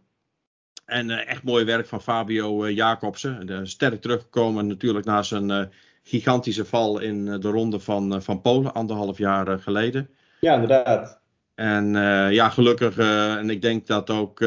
[0.86, 3.68] En echt mooi werk van Fabio Jacobsen.
[3.68, 5.72] Sterk teruggekomen natuurlijk na zijn
[6.04, 10.10] gigantische val in de ronde van, van Polen, anderhalf jaar geleden.
[10.40, 11.20] Ja, inderdaad.
[11.56, 11.94] En
[12.32, 14.40] ja, gelukkig, en ik denk dat ook,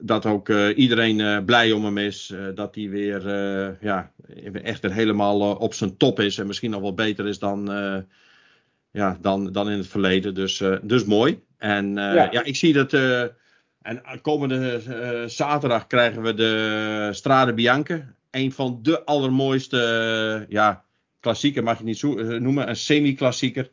[0.00, 2.34] dat ook iedereen blij om hem is.
[2.54, 3.22] dat hij weer
[3.80, 4.10] ja,
[4.52, 6.38] echt weer helemaal op zijn top is.
[6.38, 7.70] En misschien nog wel beter is dan
[8.90, 10.34] ja, dan, dan in het verleden.
[10.34, 11.42] Dus, dus mooi.
[11.58, 12.28] En ja.
[12.30, 12.44] ja.
[12.44, 12.92] ik zie dat.
[13.82, 14.80] En komende
[15.26, 18.04] zaterdag krijgen we de Strade Bianche.
[18.30, 20.46] Een van de allermooiste.
[20.48, 20.84] ja,
[21.20, 22.68] klassieker mag je niet zo, noemen.
[22.68, 23.70] Een semi-klassieker.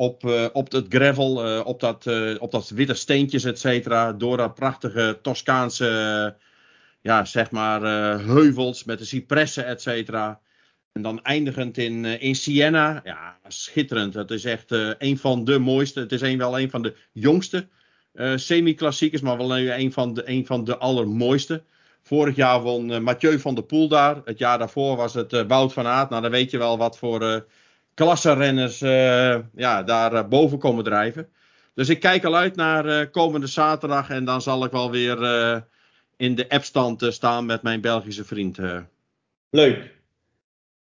[0.00, 2.06] Op, op het gravel, op, dat,
[2.38, 4.12] op dat witte steentjes, et cetera.
[4.12, 6.36] Door dat prachtige Toscaanse.
[7.00, 7.80] ja, zeg maar.
[8.20, 10.40] heuvels met de cipressen, et cetera.
[10.92, 13.00] En dan eindigend in, in Siena.
[13.04, 14.14] Ja, schitterend.
[14.14, 16.00] Het is echt een van de mooiste.
[16.00, 17.68] Het is een, wel een van de jongste
[18.34, 21.62] semi-klassiekers, maar wel een van, de, een van de allermooiste.
[22.02, 24.20] Vorig jaar won Mathieu van der Poel daar.
[24.24, 26.10] Het jaar daarvoor was het Wout van Aert.
[26.10, 27.46] Nou, dan weet je wel wat voor
[27.98, 28.78] klassenrenners
[29.54, 31.28] ja, daar boven komen drijven.
[31.74, 34.10] Dus ik kijk al uit naar komende zaterdag.
[34.10, 35.18] En dan zal ik wel weer
[36.16, 38.58] in de appstand staan met mijn Belgische vriend.
[39.50, 39.94] Leuk.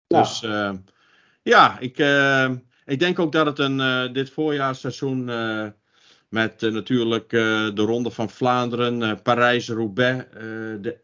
[0.07, 0.73] Dus uh,
[1.43, 1.99] ja, ik,
[2.85, 5.25] ik denk ook dat het een, dit voorjaarsseizoen
[6.29, 10.25] met natuurlijk de Ronde van Vlaanderen, Parijs-Roubaix,
[10.81, 10.99] de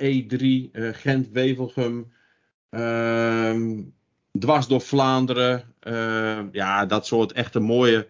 [0.73, 2.13] E3, Gent-Wevelgem,
[2.71, 3.81] ehm,
[4.39, 5.75] dwars door Vlaanderen.
[6.53, 8.07] ja, dat soort echte mooie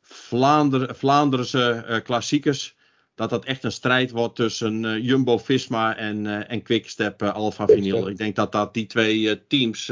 [0.00, 2.76] Vlaander, Vlaanderse klassiekers
[3.16, 8.08] dat dat echt een strijd wordt tussen uh, Jumbo-Visma en, uh, en Quickstep Alpha Vinyl.
[8.08, 9.86] Ik denk dat, dat die twee teams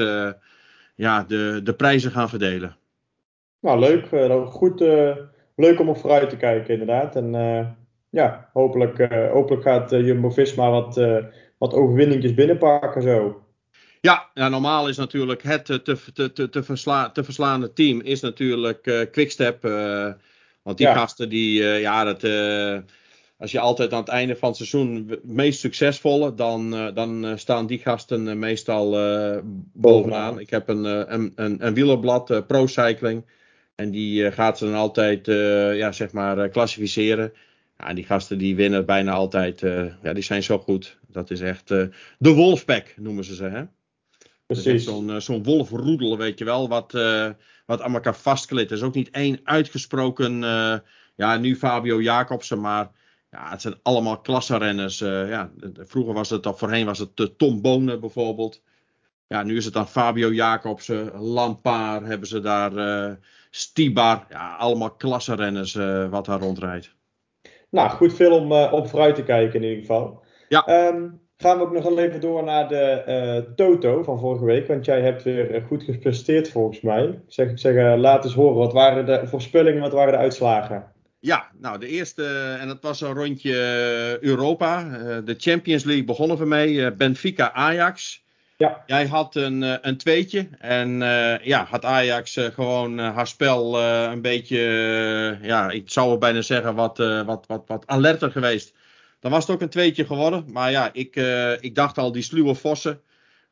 [0.95, 2.77] ja, de, de prijzen gaan verdelen.
[3.61, 4.09] Nou, leuk.
[4.51, 4.81] goed,
[5.57, 7.17] leuk om op vooruit te kijken, inderdaad.
[7.17, 7.33] En
[8.11, 11.01] ja, hopelijk, hopelijk gaat Jumbo-Visma wat,
[11.59, 13.44] wat overwinningjes binnenpakken zo.
[14.05, 18.21] Ja, ja, normaal is natuurlijk het te, te, te, te, versla, te verslaande team is
[18.21, 19.62] natuurlijk Quickstep.
[20.62, 22.23] want die gasten die, ja, dat
[23.45, 27.25] als je altijd aan het einde van het seizoen het meest succesvolle, dan, uh, dan
[27.25, 28.90] uh, staan die gasten uh, meestal
[29.73, 30.38] bovenaan.
[30.38, 33.25] Ik heb een, een, een, een wielerblad, Pro Cycling.
[33.75, 35.27] En die gaat ze dan altijd,
[35.77, 37.33] ja, zeg maar, klassificeren.
[37.79, 39.61] Ja, en die gasten die winnen bijna altijd.
[40.03, 40.99] ja, die zijn zo goed.
[41.09, 43.62] Dat is echt de Wolfpack, noemen ze ze, hè?
[44.47, 44.85] Precies.
[44.85, 46.93] Zo'n zo'n wolfroedel, weet je wel, wat,
[47.67, 48.71] wat aan elkaar vastklit.
[48.71, 50.33] Er is ook niet één uitgesproken,
[51.17, 52.91] ja, nu Fabio Jacobsen, maar
[53.31, 55.01] ja, het zijn allemaal klassenrenners.
[55.01, 58.63] Uh, ja, vroeger was het, of voorheen was het uh, Tom Bonen bijvoorbeeld.
[59.27, 63.13] Ja, nu is het dan Fabio Jacobsen, Lampaar hebben ze daar, uh,
[63.51, 64.27] Stibar.
[64.31, 65.75] Ja, allemaal klassenrenners
[66.11, 66.95] wat daar rondrijdt.
[67.71, 70.25] Nou, goed veel om op vooruit te kijken in ieder geval.
[70.49, 70.89] Ja.
[70.89, 74.66] Um, gaan we ook nog even door naar de Toto van vorige week.
[74.66, 77.20] Want jij hebt weer goed gepresteerd volgens mij.
[77.27, 80.92] Zeg, zeg, laat eens horen, wat waren de voorspellingen, wat waren de uitslagen?
[81.25, 84.87] Ja, nou de eerste, en dat was een rondje eh, Europa.
[84.87, 86.73] Uh, de Champions League begonnen we mee.
[86.73, 88.23] Uh, Benfica Ajax.
[88.57, 88.83] Ja.
[88.87, 90.49] Jij had een, een tweetje.
[90.59, 90.99] En
[91.42, 94.59] ja, had Ajax gewoon haar spel een beetje,
[95.42, 98.75] ja, ik zou bijna zeggen, wat, wat, wat, wat alerter geweest.
[99.25, 100.45] Dan was het ook een tweetje geworden.
[100.53, 101.17] Maar ja, ik,
[101.61, 103.01] ik dacht al, die sluwe vossen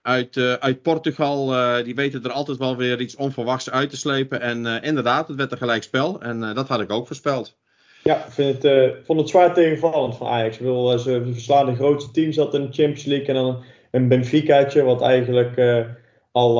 [0.03, 1.47] uit, uit Portugal,
[1.85, 4.41] die weten er altijd wel weer iets onverwachts uit te slepen.
[4.41, 6.21] En inderdaad, het werd een gelijk spel.
[6.21, 7.57] En dat had ik ook voorspeld.
[8.03, 10.61] Ja, ik vind het, uh, vond het zwaar tegenvallend van Ajax.
[10.61, 13.27] Uh, ze verslaan de grootste teams dat in de Champions League.
[13.27, 15.87] En dan een Benficaatje, wat eigenlijk
[16.33, 16.55] al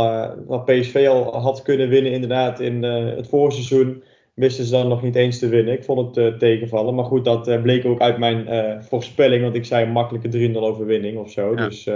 [0.47, 4.03] wat PSV al had kunnen winnen inderdaad in het voorseizoen.
[4.35, 5.75] Wisten ze dan nog niet eens te winnen.
[5.75, 6.95] Ik vond het tegenvallen.
[6.95, 8.47] Maar goed, dat bleek ook uit mijn
[8.85, 9.43] voorspelling.
[9.43, 11.51] Want ik zei een makkelijke 3-0 overwinning of zo.
[11.57, 11.65] Ja.
[11.69, 11.89] Dus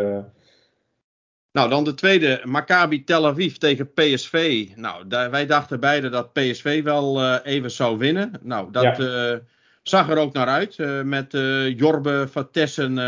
[1.53, 4.67] Nou, dan de tweede, Maccabi Tel Aviv tegen PSV.
[4.75, 8.31] Nou, daar, wij dachten beide dat PSV wel eh, even zou winnen.
[8.43, 9.31] Nou, dat Ja.
[9.33, 9.39] eh,
[9.83, 10.79] zag er ook naar uit.
[10.79, 13.05] eh, met eh, Jorbe van Tessen, eh,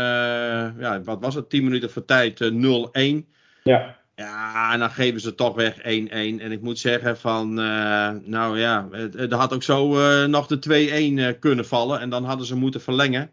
[0.79, 3.27] ja, wat was het, 10 minuten voor tijd, eh, 0-1.
[3.63, 5.81] ja, Ja, en dan geven ze toch weg 1-1.
[5.81, 10.59] En ik moet zeggen van, eh, nou ja, er had ook zo eh, nog de
[10.59, 11.99] 2-1 eh, kunnen vallen.
[11.99, 13.31] En dan hadden ze moeten verlengen.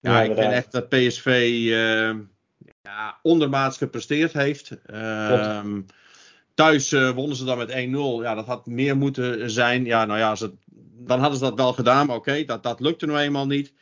[0.00, 2.16] Ja, Ja, ik vind echt dat PSV eh,
[2.82, 4.70] ja, ondermaats gepresteerd heeft.
[4.86, 5.80] Ehm,
[6.54, 8.22] thuis wonnen ze dan met 1-0.
[8.22, 9.84] Ja, dat had meer moeten zijn.
[9.84, 10.52] Ja, nou ja, het,
[11.06, 12.06] dan hadden ze dat wel gedaan.
[12.06, 13.72] Maar oké, dat, dat lukte nou eenmaal niet.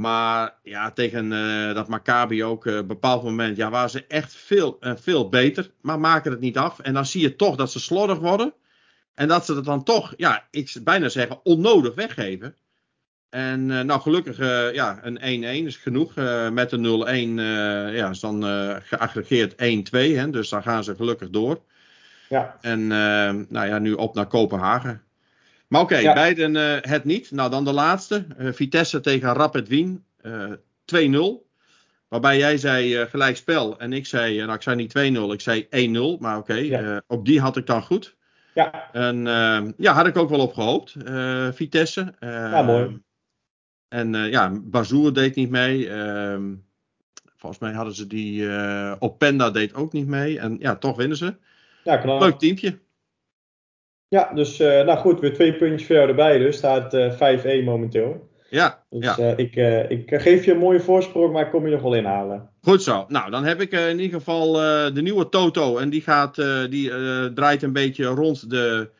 [0.00, 4.34] Maar ja, tegen eh, dat Maccabi ook eh, een bepaald moment, ja, waren ze echt
[4.34, 5.70] veel, eh, veel beter.
[5.80, 6.78] Maar maken het niet af.
[6.78, 8.54] En dan zie je toch dat ze slordig worden.
[9.14, 12.56] En dat ze het dan toch, ja, ik zou bijna zeggen, onnodig weggeven.
[13.30, 16.16] En eh, nou, gelukkig, eh, ja, een 1-1 is genoeg.
[16.16, 20.16] Eh, met een 0-1 eh, ja, is dan eh geaggregeerd 1-2.
[20.16, 21.60] Hè, dus dan gaan ze gelukkig door.
[22.28, 25.02] ja, En eh, nou ja, nu op naar Kopenhagen.
[25.70, 26.12] Maar oké, Ja.
[26.14, 27.30] beiden eh, het niet.
[27.30, 28.24] Nou, dan de laatste.
[28.36, 30.04] eh, Vitesse tegen Rapid Wien.
[30.20, 30.52] eh
[30.84, 31.48] 2-0.
[32.08, 33.78] Waarbij jij zei eh, gelijkspel.
[33.78, 36.18] En ik zei, eh, nou ik zei niet 2-0, ik zei 1-0.
[36.20, 36.80] Maar oké, Ja.
[36.80, 38.16] eh, ook die had ik dan goed.
[38.54, 40.94] ja, En eh, ja, had ik ook wel op gehoopt.
[41.04, 42.14] eh, Vitesse.
[42.18, 43.00] Eh, Ja, mooi.
[43.88, 45.90] En eh, ja, Bazoer deed niet mee.
[45.90, 46.54] Ehm,
[47.36, 48.48] volgens mij hadden ze die.
[48.48, 50.38] eh Openda deed ook niet mee.
[50.38, 51.34] En ja, toch winnen ze.
[51.84, 52.20] ja, knap.
[52.20, 52.78] Leuk teampje.
[54.10, 56.38] Ja, dus eh, nou goed, weer twee puntjes voor jou erbij.
[56.38, 58.28] Dus staat eh 5-1 momenteel.
[58.48, 59.18] Ja, Dus ja.
[59.18, 61.94] eh, ik, eh, ik geef je een mooie voorsprong, maar ik kom je nog wel
[61.94, 62.48] inhalen.
[62.62, 63.04] Goed zo.
[63.08, 65.78] Nou, dan heb ik eh, in ieder geval eh, de nieuwe Toto.
[65.78, 68.90] En die, gaat, eh, die eh, draait een beetje rond de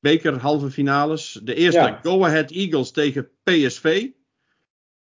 [0.00, 1.40] beker halve finales.
[1.42, 1.98] De eerste, Ja.
[2.02, 4.06] Go Ahead Eagles tegen PSV.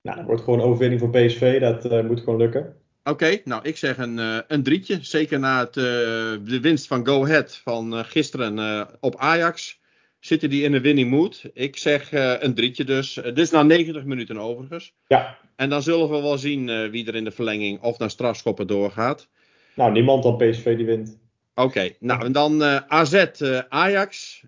[0.02, 1.60] Nou, dat wordt gewoon overwinning voor PSV.
[1.60, 2.76] Dat eh, moet gewoon lukken.
[3.04, 4.98] Oké, nou ik zeg een, eh, een drietje.
[5.02, 9.80] Zeker na het, eh, de winst van Go Ahead van eh, gisteren op Ajax.
[10.20, 11.44] Zitten die in een winning mood?
[11.54, 13.14] Ik zeg een drietje dus.
[13.14, 14.94] Dit is na 90 minuten overigens.
[15.08, 18.68] Ja, En dan zullen we wel zien wie er in de verlenging of naar strafschoppen
[18.68, 19.28] doorgaat.
[19.76, 21.20] nou niemand dan PSV die wint.
[21.56, 23.26] Oké, nou en dan AZ
[23.70, 24.42] Ajax.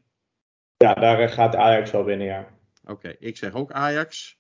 [0.78, 2.48] Ja, daar gaat Ajax wel winnen, ja.
[2.86, 4.38] Oké, ik zeg ook Ajax.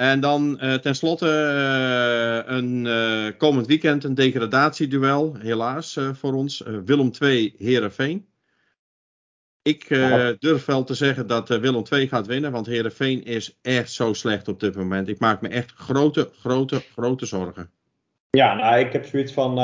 [0.00, 6.62] En dan eh tenslotte eh, een eh, komend weekend een degradatieduel, helaas voor ons.
[6.84, 8.26] Willem 2 Herenveen.
[9.62, 10.36] Ik Ja.
[10.38, 14.48] durf wel te zeggen dat Willem 2 gaat winnen, want Herenveen is echt zo slecht
[14.48, 15.08] op dit moment.
[15.08, 17.70] Ik maak me echt grote, grote, grote zorgen.
[18.30, 19.56] Ja, nou, ik heb zoiets van.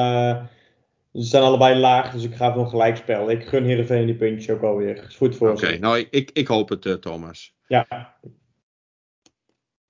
[1.13, 3.31] ze zijn allebei laag, dus ik ga voor een gelijkspel.
[3.31, 5.05] Ik gun Heerenveen die puntjes ook alweer.
[5.09, 7.55] Is goed voor Oké, nou ik, ik, hoop het, Thomas.
[7.67, 8.17] Ja,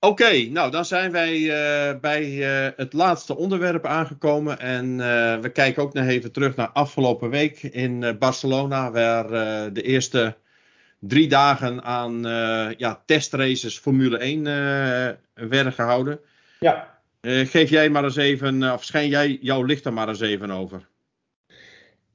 [0.06, 4.58] Oké, nou dan zijn wij eh, bij eh, het laatste onderwerp aangekomen.
[4.58, 9.28] En eh, we kijken ook nog even terug naar afgelopen week in Barcelona, waar
[9.72, 10.36] de eerste
[10.98, 12.22] drie dagen aan
[12.76, 15.08] ja, testraces Formule 1 eh,
[15.48, 16.20] werden gehouden.
[16.60, 16.94] ja.
[17.28, 20.86] Geef jij maar eens even, of schijn jij jouw licht er maar eens even over.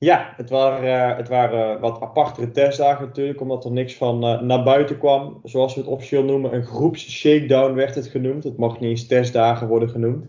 [0.04, 4.42] Ja, het waren, eh, het waren wat apartere testdagen natuurlijk, omdat er niks van eh,
[4.42, 5.40] naar buiten kwam.
[5.44, 8.44] Zoals we het officieel noemen, een groepsshakedown werd het genoemd.
[8.44, 10.26] Het mag niet eens testdagen worden genoemd.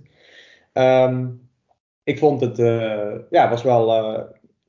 [0.73, 1.29] Ehm,
[2.05, 3.91] ik vond het, eh, ja, was wel,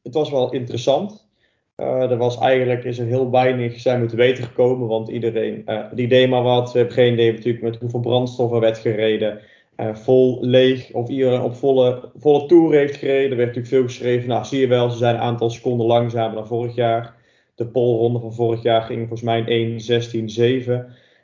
[0.04, 1.28] het was wel interessant.
[1.76, 6.08] Er was eigenlijk is er heel weinig zijn we te weten gekomen, want iedereen die
[6.08, 6.72] deed maar wat.
[6.72, 9.42] We hebben geen idee natuurlijk met hoeveel brandstof er werd gereden.
[9.76, 13.32] Eh, vol leeg of iedereen op volle, volle heeft gereden.
[13.32, 14.28] Er werd natuurlijk veel geschreven.
[14.28, 17.16] Nou, zie je wel, ze zijn een aantal seconden langzamer dan vorig jaar.
[17.56, 20.72] De polronde van vorig jaar ging volgens mij in 1.16.7.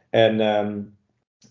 [0.10, 0.80] En ehm,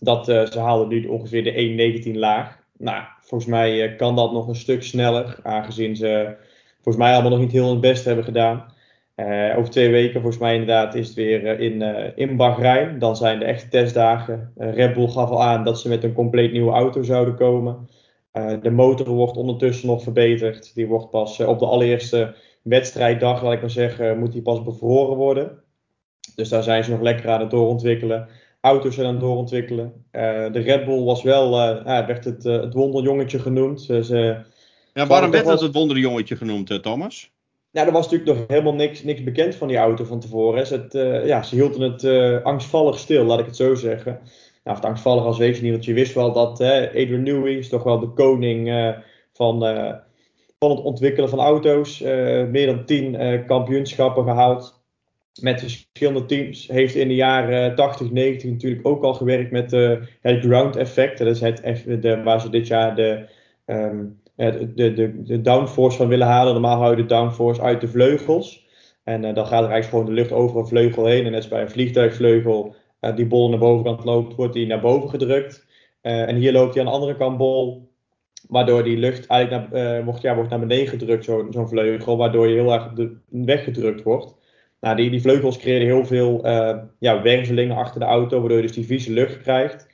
[0.01, 2.59] dat, eh, ze haalden nu ongeveer de 1.19 laag.
[2.79, 6.37] Nou, volgens mij eh, kan dat nog een stuk sneller, aangezien ze
[6.75, 8.77] volgens mij allemaal nog niet heel hun best hebben gedaan.
[9.19, 12.99] Eh, over twee weken, volgens mij inderdaad, is het weer eh, in, eh, in Bahrein.
[12.99, 14.53] Dan zijn de echte testdagen.
[14.57, 17.89] Red Bull gaf al aan dat ze met een compleet nieuwe auto zouden komen.
[18.63, 20.75] De motor wordt ondertussen nog verbeterd.
[20.75, 25.17] Die wordt pas op de allereerste wedstrijddag, laat ik maar zeggen, moet die pas bevroren
[25.17, 25.63] worden.
[26.35, 28.29] Dus daar zijn ze nog lekker aan het doorontwikkelen.
[28.61, 30.05] Auto's zijn aan het doorontwikkelen.
[30.53, 33.87] De Red Bull was wel, ja, werd het, het wonderjongetje genoemd.
[34.93, 37.31] Ja, waarom werd toch het wonderjongetje genoemd, Thomas?
[37.79, 40.67] Ja, er was natuurlijk nog helemaal niks, niks bekend van die auto van tevoren.
[40.67, 44.21] Ze, het, eh, ja, ze hielden het eh, angstvallig stil, laat ik het zo zeggen.
[44.65, 47.53] Nou, het angstvallig als weet je niet, want je wist wel dat eh, Adrian Newey
[47.53, 48.97] is toch wel de koning eh,
[49.33, 49.59] van,
[50.59, 52.01] van het ontwikkelen van auto's.
[52.51, 54.83] Meer dan tien kampioenschappen gehaald.
[55.41, 56.69] met verschillende teams.
[56.69, 59.71] Heeft in de jaren 80, 90 natuurlijk ook al gewerkt met
[60.21, 61.19] het ground effect.
[61.19, 63.27] Dat is het, de, waar ze dit jaar de,
[63.67, 64.18] um,
[64.75, 66.53] de, de, de downforce van willen halen.
[66.53, 68.67] Normaal hou je de downforce uit de vleugels.
[69.05, 71.25] En dan gaat er eigenlijk gewoon de lucht over een vleugel heen.
[71.25, 72.75] En net als bij een vliegtuigvleugel
[73.15, 75.67] die bol naar bovenkant loopt, wordt die naar boven gedrukt.
[76.01, 77.89] en hier loopt hij aan de andere kant bol
[78.49, 82.49] Waardoor die lucht eigenlijk naar, uh, wordt, ja, wordt naar beneden gedrukt, zo'n vleugel, waardoor
[82.49, 84.37] je heel erg de, weggedrukt wordt.
[84.81, 88.67] Nou, die, die vleugels creëren heel veel uh, ja, wervelingen achter de auto, waardoor je
[88.67, 89.88] dus die vieze lucht krijgt.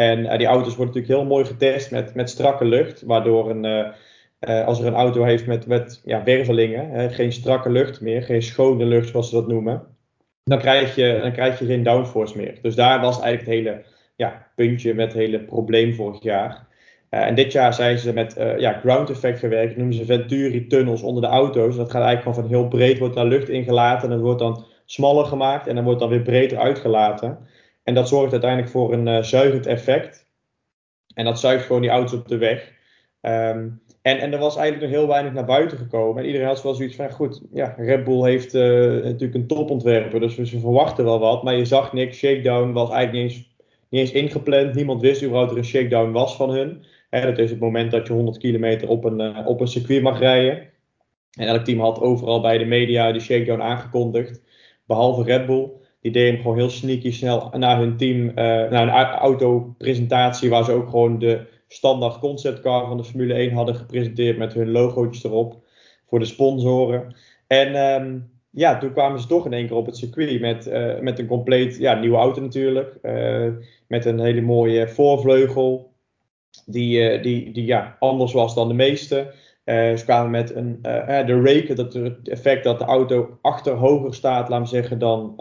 [0.00, 3.92] En uh, die auto's worden natuurlijk heel mooi getest met, met strakke lucht, waardoor een,
[4.40, 8.42] als er een auto heeft met, met ja, wervelingen, hè, geen strakke lucht meer, geen
[8.42, 9.82] schone lucht zoals ze dat noemen,
[10.44, 12.58] dan krijg je, dan krijg je geen downforce meer.
[12.62, 13.84] Dus daar was eigenlijk het hele
[14.16, 16.66] ja, puntje met het hele probleem vorig jaar.
[17.08, 19.76] En dit jaar zijn ze met ja, ground effect gewerkt.
[19.76, 21.76] Noemen ze Venturi tunnels onder de auto's.
[21.76, 24.08] Dat gaat eigenlijk gewoon van heel breed wordt daar lucht ingelaten.
[24.08, 27.38] En dat wordt dan smaller gemaakt en dan wordt dan weer breder uitgelaten.
[27.82, 30.28] En dat zorgt uiteindelijk voor een uh, zuigend effect.
[31.14, 32.72] En dat zuigt gewoon die auto's op de weg.
[33.20, 36.22] Um, en, en er was eigenlijk nog heel weinig naar buiten gekomen.
[36.22, 40.20] En iedereen had wel zoiets van, goed, ja, Red Bull heeft natuurlijk een topontwerper.
[40.20, 41.42] Dus ze verwachten wel wat.
[41.42, 42.16] Maar je zag niks.
[42.16, 43.50] Shakedown was eigenlijk niet eens,
[43.88, 44.74] niet eens ingepland.
[44.74, 46.84] Niemand wist überhaupt er een shakedown was van hun.
[47.10, 50.18] Dat is het moment dat je 100 kilometer op een, uh, op een circuit mag
[50.18, 50.68] rijden.
[51.38, 54.42] En elk team had overal bij de media de shakedown aangekondigd.
[54.86, 55.70] Behalve Red Bull.
[56.00, 60.64] Die deed hem gewoon heel sneaky snel naar hun team, uh, naar een autopresentatie waar
[60.64, 65.24] ze ook gewoon de standaard conceptcar van de Formule 1 hadden gepresenteerd met hun logootjes
[65.24, 65.64] erop
[66.06, 67.14] voor de sponsoren.
[67.46, 70.98] En um, ja, toen kwamen ze toch in één keer op het circuit met, uh,
[70.98, 72.98] met een compleet ja, nieuwe auto natuurlijk.
[73.02, 73.48] Uh,
[73.86, 75.92] met een hele mooie voorvleugel,
[76.66, 79.32] die, die, die ja, anders was dan de meeste.
[79.64, 80.78] Ze kwamen met een,
[81.26, 85.34] de rake, dat het effect dat de auto achter hoger staat, laten we zeggen, dan,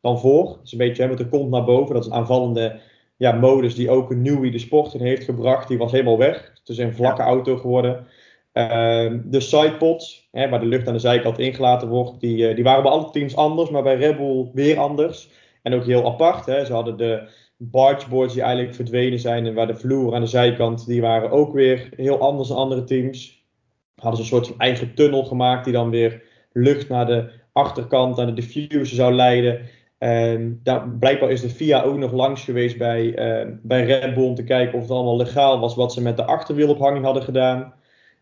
[0.00, 0.44] dan voor.
[0.44, 1.94] Dat is een beetje hè, met de kont naar boven.
[1.94, 2.80] Dat is een aanvallende
[3.16, 5.68] ja, modus die ook een Newey de sport in heeft gebracht.
[5.68, 6.52] Die was helemaal weg.
[6.58, 8.06] Het is een vlakke auto geworden.
[8.52, 12.82] Ehm, de sidepods, hè, waar de lucht aan de zijkant ingelaten wordt, die, die waren
[12.82, 15.30] bij alle teams anders, maar bij Red Bull weer anders.
[15.62, 16.46] En ook heel apart.
[16.46, 16.64] Hè.
[16.64, 20.86] Ze hadden de, bargeboards die eigenlijk verdwenen zijn en waar de vloer aan de zijkant,
[20.86, 23.46] die waren ook weer heel anders dan andere teams.
[23.94, 28.16] Hadden ze een soort van eigen tunnel gemaakt die dan weer lucht naar de achterkant,
[28.16, 29.60] naar de diffuser zou leiden.
[29.98, 34.24] En daar, blijkbaar is de FIA ook nog langs geweest bij, uh, bij Red Bull
[34.24, 37.72] om te kijken of het allemaal legaal was wat ze met de achterwielophanging hadden gedaan.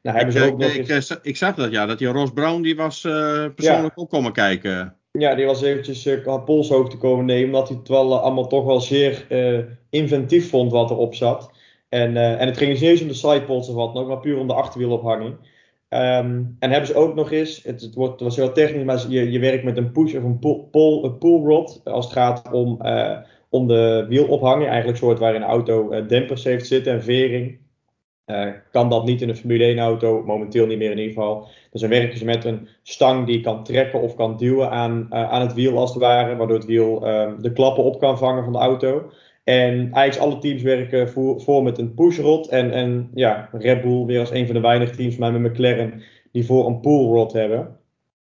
[0.03, 1.19] Nou, hebben ze ook nog ik, eens...
[1.23, 3.13] ik, zag dat ja, dat die Ross Brown die was uh,
[3.55, 4.03] persoonlijk ja.
[4.03, 4.97] ook komen kijken.
[5.13, 7.47] Ja, die was eventjes uh, eh, polshoogte komen nemen.
[7.47, 11.51] Omdat hij het wel uh, allemaal toch wel zeer uh, inventief vond wat erop zat.
[11.89, 14.39] En, en het ging dus niet eens om de sidepods of wat nog, maar puur
[14.39, 15.37] om de achterwielophanging.
[15.97, 19.31] Um, en hebben ze ook nog eens, het, wordt, het was heel technisch, maar je,
[19.31, 22.81] je werkt met een push of een pull, een pull rod als het gaat om,
[23.49, 24.69] om de wielophanging.
[24.69, 27.59] Eigenlijk soort waarin een auto dempers heeft zitten en vering.
[28.27, 31.49] Uh, kan dat niet in een Formule 1 auto, momenteel niet meer in ieder geval.
[31.71, 35.31] Dus dan werken ze met een stang die kan trekken of kan duwen aan, uh,
[35.31, 38.45] aan het wiel als het ware, waardoor het wiel uh, de klappen op kan vangen
[38.45, 39.11] van de auto.
[39.47, 44.05] En eigenlijk alle teams werken voor, voor met een pushrod en, en ja, Red Bull
[44.05, 47.77] weer als een van de weinige teams, maar met McLaren, die voor een pullrod hebben.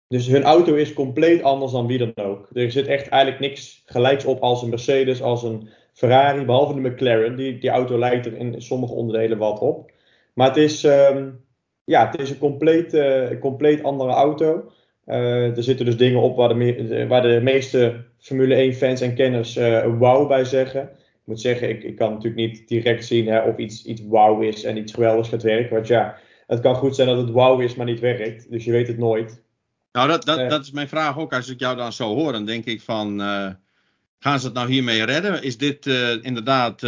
[0.09, 2.49] Dus hun auto is compleet anders dan wie dan ook.
[2.53, 6.89] Er zit echt eigenlijk niks gelijks op als een Mercedes, als een Ferrari, behalve de
[6.89, 7.37] McLaren.
[7.37, 9.91] Die, die auto lijkt er in sommige onderdelen wat op.
[10.35, 11.45] Maar het is, um,
[11.85, 14.71] ja, het is een compleet, uh, compleet andere auto.
[15.07, 19.15] Uh, er zitten dus dingen op waar de, waar de meeste Formule 1 fans en
[19.15, 20.91] kenners uh, wow bij zeggen.
[21.31, 24.65] Moet zeggen, ik, ik kan natuurlijk niet direct zien hè, of iets, iets wow is
[24.65, 25.75] en iets geweldigs gaat werken.
[25.75, 26.17] Want ja,
[26.47, 28.51] het kan goed zijn dat het wow is, maar niet werkt.
[28.51, 29.43] Dus je weet het nooit.
[29.93, 31.33] Nou, dat, dat, dat is mijn vraag ook.
[31.33, 33.21] Als ik jou dan zo hoor, dan denk ik van...
[34.23, 35.43] Gaan ze het nou hiermee redden?
[35.43, 36.81] Is dit uh, inderdaad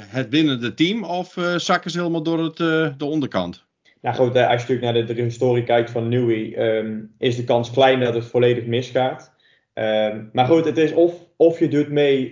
[0.00, 2.56] het winnende team of zakken ze helemaal door het,
[2.98, 3.64] de onderkant?
[4.00, 7.44] Nou goed, als je natuurlijk naar de, de historie kijkt van Newey, um, is de
[7.44, 9.34] kans klein dat het volledig misgaat.
[9.78, 12.28] Um, maar goed, het is of, of je doet mee,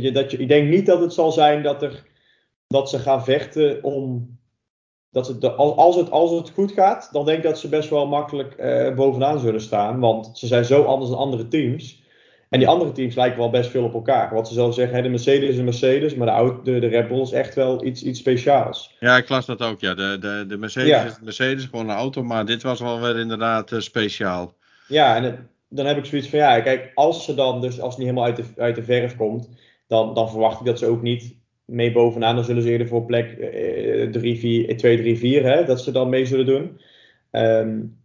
[0.00, 2.02] je, dat je, ik denk niet dat het zal zijn dat, er,
[2.66, 4.32] dat ze gaan vechten om
[5.10, 8.06] dat het, als, het, als het goed gaat, dan denk ik dat ze best wel
[8.06, 8.56] makkelijk
[8.96, 10.00] bovenaan zullen staan.
[10.00, 12.02] Want ze zijn zo anders dan andere teams.
[12.48, 14.34] En die andere teams lijken wel best veel op elkaar.
[14.34, 17.08] Wat ze zelf zeggen, hè, de Mercedes is een Mercedes, maar de, de, de Red
[17.08, 18.96] Bull is echt wel iets, iets speciaals.
[19.00, 19.94] Ja, ik las dat ook, ja.
[19.94, 21.04] De, de, de Mercedes ja.
[21.04, 24.54] is Mercedes, gewoon een auto, maar dit was wel weer inderdaad uh, speciaal.
[24.88, 25.38] Ja, en het,
[25.74, 28.24] dan heb ik zoiets van, ja, kijk, als ze dan, dus als het niet helemaal
[28.24, 29.48] uit de, uit de verf komt,
[29.86, 33.04] dan, dan verwacht ik dat ze ook niet mee bovenaan, dan zullen ze eerder voor
[33.04, 36.80] plek uh, 3, 4, 2, 3, 4, hè, dat ze dan mee zullen doen.
[37.30, 38.02] Um,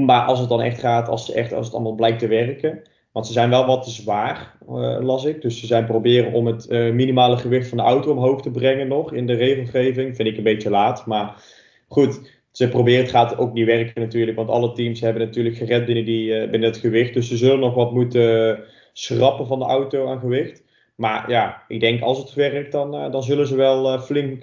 [0.00, 2.82] maar als het dan echt gaat, als, ze echt, als het allemaal blijkt te werken,
[3.12, 4.56] Want ze zijn wel wat te zwaar,
[5.00, 5.42] las ik.
[5.42, 9.12] Dus ze zijn proberen om het minimale gewicht van de auto omhoog te brengen nog
[9.12, 10.16] in de regelgeving.
[10.16, 11.06] Vind ik een beetje laat.
[11.06, 11.44] Maar
[11.88, 15.84] goed, ze proberen, het gaat ook niet werken natuurlijk, want alle teams hebben natuurlijk gered
[15.86, 17.14] binnen, die, uh, binnen het gewicht.
[17.14, 18.60] Dus ze zullen nog wat moeten
[18.92, 20.64] schrappen van de auto aan gewicht.
[20.94, 24.42] Maar ja, ik denk als het werkt, dan, uh, dan zullen ze wel uh, flink,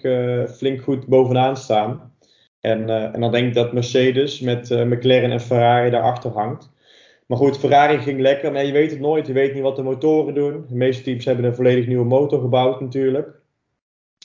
[0.50, 2.12] flink goed bovenaan staan.
[2.60, 6.72] En, en dan denk ik dat Mercedes met McLaren en Ferrari daarachter hangt.
[7.28, 8.52] Maar goed, Ferrari ging lekker.
[8.52, 9.28] Maar je weet het nooit.
[9.28, 10.66] Je weet niet wat de motoren doen.
[10.68, 13.30] De meeste teams hebben een volledig nieuwe motor gebouwd natuurlijk.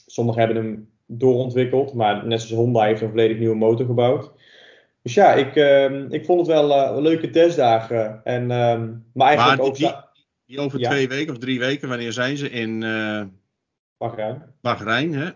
[0.07, 1.95] Sommigen hebben hem doorontwikkeld.
[1.95, 4.31] Maar net zoals Honda heeft een volledig nieuwe motor gebouwd.
[5.03, 8.21] Dus ja, ik, uh, ik vond het wel uh, leuke testdagen.
[8.25, 8.83] En, uh,
[9.13, 9.77] maar eigenlijk maar ook...
[9.77, 9.95] Die,
[10.47, 10.91] die over ja.
[10.91, 12.51] twee weken of drie weken, wanneer zijn ze?
[12.51, 13.23] In uh,
[13.99, 14.43] Bahrein.
[14.61, 15.31] Bahrein, hè?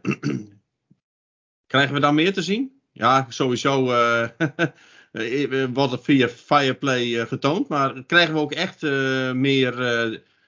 [1.67, 2.81] Krijgen we dan meer te zien?
[2.93, 3.85] Ja, sowieso
[5.73, 7.69] wordt het via Fireplay getoond.
[7.69, 8.83] Maar krijgen we ook echt
[9.33, 9.73] meer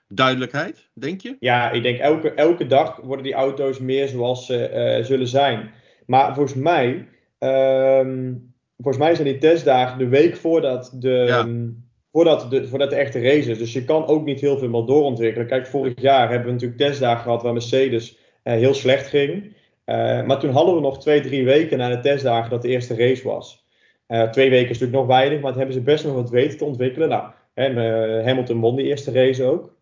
[0.09, 1.37] duidelijkheid, denk je?
[1.41, 5.71] Ja, ik denk elke, elke dag worden die auto's meer zoals ze uh, zullen zijn.
[6.07, 11.41] Maar volgens mij, um, volgens mij zijn die testdagen de week voordat de, ja.
[11.41, 13.59] um, voordat, de, voordat de echte race is.
[13.59, 15.47] Dus je kan ook niet heel veel meer doorontwikkelen.
[15.47, 19.57] Kijk, vorig jaar hebben we natuurlijk testdagen gehad waar Mercedes uh, heel slecht ging.
[19.87, 22.97] Uh, maar toen hadden we nog twee, drie weken na de testdagen dat de eerste
[22.97, 23.67] race was.
[24.31, 26.65] twee weken is natuurlijk nog weinig, maar het hebben ze best nog wat weten te
[26.65, 27.09] ontwikkelen.
[27.09, 27.77] Nou, en,
[28.25, 29.77] Hamilton won die eerste race ook.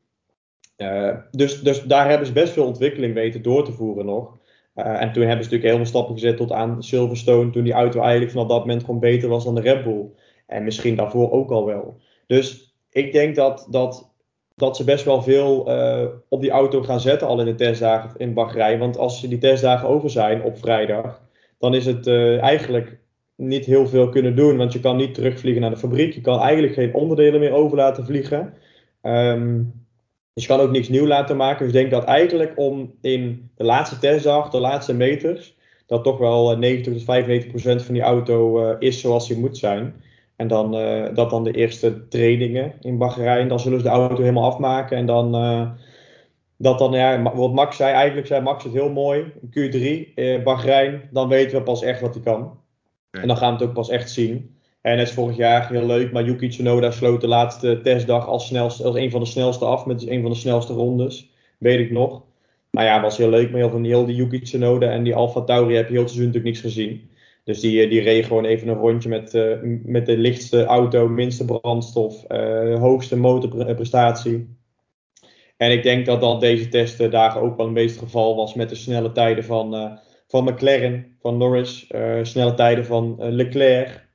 [0.76, 4.38] Uh, dus, dus daar hebben ze best veel ontwikkeling weten door te voeren nog.
[4.74, 7.50] Uh, en toen hebben ze natuurlijk heel veel stappen gezet tot aan Silverstone.
[7.50, 10.04] Toen die auto eigenlijk vanaf dat moment gewoon beter was dan de Red Bull.
[10.46, 12.00] En misschien daarvoor ook al wel.
[12.26, 14.12] Dus ik denk dat, dat,
[14.54, 18.10] dat ze best wel veel uh, op die auto gaan zetten al in de testdagen
[18.16, 18.78] in Bahrein.
[18.78, 21.22] Want als die testdagen over zijn op vrijdag,
[21.58, 22.06] dan is het
[22.40, 22.98] eigenlijk
[23.36, 24.56] niet heel veel kunnen doen.
[24.56, 26.14] Want je kan niet terugvliegen naar de fabriek.
[26.14, 28.54] Je kan eigenlijk geen onderdelen meer over laten vliegen.
[29.02, 29.85] Um,
[30.36, 31.58] dus je kan ook niks nieuw laten maken.
[31.58, 35.56] Dus ik denk dat eigenlijk om in de laatste testdag, de laatste meters,
[35.86, 39.56] dat toch wel 90 tot 95 procent van die auto uh, is zoals die moet
[39.56, 39.94] zijn.
[40.36, 44.16] En dan, uh, dat dan de eerste trainingen in Bahrein, dan zullen ze de auto
[44.16, 44.96] helemaal afmaken.
[44.96, 45.70] En dan, uh,
[46.56, 49.32] dat dan, ja, wat Max zei, eigenlijk zei Max het heel mooi.
[49.50, 52.60] Q3, Bahrein, dan weten we pas echt wat hij kan.
[53.10, 54.55] En dan gaan we het ook pas echt zien.
[54.86, 58.80] En net vorig jaar heel leuk, maar Yuki Tsunoda sloot de laatste testdag als, als
[58.80, 61.30] een van de snelste af met een van de snelste rondes.
[61.58, 62.22] Weet ik nog.
[62.70, 63.50] Maar ja, was heel leuk.
[63.50, 66.10] Maar heel van heel die Yuki Tsunoda en die Alfa Tauri heb je heel het
[66.10, 67.10] seizoen natuurlijk niks gezien.
[67.44, 71.44] Dus die, die reed gewoon even een rondje met, uh, met de lichtste auto, minste
[71.44, 74.56] brandstof, uh, hoogste motorprestatie.
[75.56, 78.68] En ik denk dat dat deze testdagen ook wel een beetje het geval was met
[78.68, 84.05] de snelle tijden van, van McLaren, van Norris, snelle tijden van Leclerc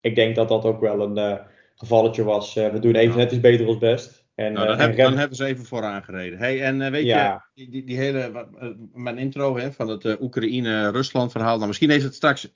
[0.00, 1.40] ik denk dat dat ook wel een uh,
[1.74, 2.56] gevalletje was.
[2.56, 4.24] Uh, we doen even net iets beter als best.
[4.34, 6.38] En, nou, dan, uh, heb, dan, hebben ze even vooraan gereden.
[6.38, 7.46] Hey, en weet ja.
[7.54, 8.48] je, die, die, hele,
[8.92, 11.56] mijn intro hè, van het Oekraïne-Rusland verhaal.
[11.56, 12.50] Nou, misschien heeft het straks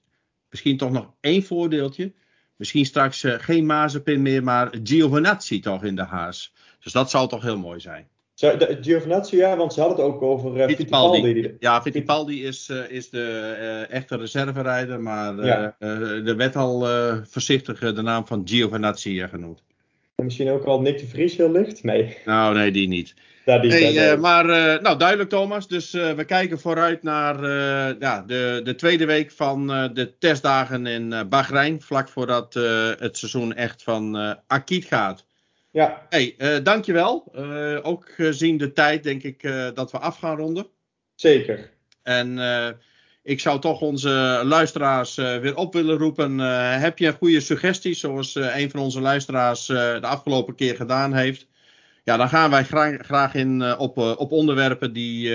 [0.51, 2.13] misschien toch nog één voordeeltje.
[2.57, 6.55] Misschien straks geen Mazepin meer, maar Giovinazzi toch in de haas.
[6.81, 8.09] Dus dat zou toch heel mooi zijn.
[8.81, 11.23] Giovinazzi, ja, want ze hadden het ook over uh, Fittipaldi.
[11.23, 11.57] Fittipaldi.
[11.59, 15.77] Ja, Fittipaldi is, uh, is de uh, echte reserverijder, maar ja.
[15.79, 16.87] er werd al
[17.31, 19.63] voorzichtig de naam van Giovinazzi genoemd.
[20.17, 21.83] En misschien ook al Nick de Vries heel licht?
[21.83, 22.17] Nee.
[22.25, 23.15] Nou, nee, die niet.
[23.45, 24.47] Ja, die, nee, maar
[24.83, 27.47] nou, duidelijk Thomas, dus we kijken vooruit naar
[27.99, 32.55] ja, de, de tweede week van de testdagen in Bahrein, vlak voordat
[32.99, 35.25] het seizoen echt van Akiet gaat.
[35.75, 36.07] Ja.
[36.09, 37.33] Hey, uh, dankjewel.
[37.35, 40.67] Uh, ook gezien de tijd denk ik uh, dat we af gaan ronden.
[41.15, 41.71] Zeker.
[42.03, 42.39] En
[43.23, 46.39] ik zou toch onze luisteraars weer op willen roepen.
[46.81, 51.47] heb je een goede suggestie, zoals een van onze luisteraars de afgelopen keer gedaan heeft?
[52.05, 55.31] Ja, dan gaan wij graag, graag in op, op onderwerpen die,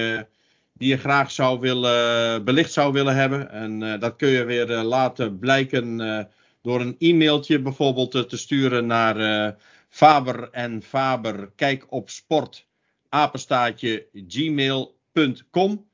[0.74, 3.52] die je graag zou willen, belicht zou willen hebben.
[3.52, 5.98] En dat kun je weer laten blijken
[6.62, 9.56] door een e-mailtje bijvoorbeeld te sturen naar
[9.90, 12.68] Faber en Faber, kijk op sport,
[13.10, 15.88] apenstaatje, gmail.com.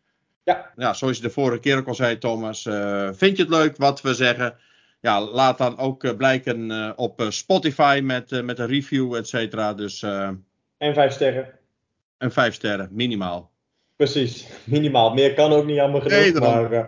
[0.44, 0.72] Ja.
[0.76, 2.66] ja, zoals je de vorige keer ook al zei, Thomas.
[2.66, 4.58] Uh, vind je het leuk wat we zeggen?
[5.02, 9.74] Ja, laat dan ook uh, blijken uh, op Spotify met, met een review, et cetera.
[9.74, 10.04] Dus,
[10.78, 11.60] en vijf sterren.
[12.18, 13.52] En vijf sterren, minimaal.
[13.96, 15.14] Precies, minimaal.
[15.14, 16.20] Meer kan ook niet jammer genoeg.
[16.20, 16.88] Nee, maar,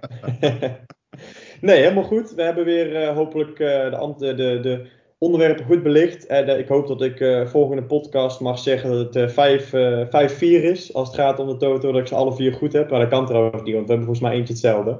[1.61, 2.31] nee helemaal goed.
[2.31, 4.87] We hebben weer hopelijk de, de, de
[5.17, 6.25] onderwerpen goed belicht.
[6.25, 10.39] En uh, ik hoop dat ik uh, volgende podcast mag zeggen dat het uh, 5-4
[10.39, 10.93] is.
[10.93, 12.89] Als het gaat om de Toto, dat ik ze alle vier goed heb.
[12.89, 14.99] Maar dat kan trouwens niet, want we hebben volgens mij eentje hetzelfde.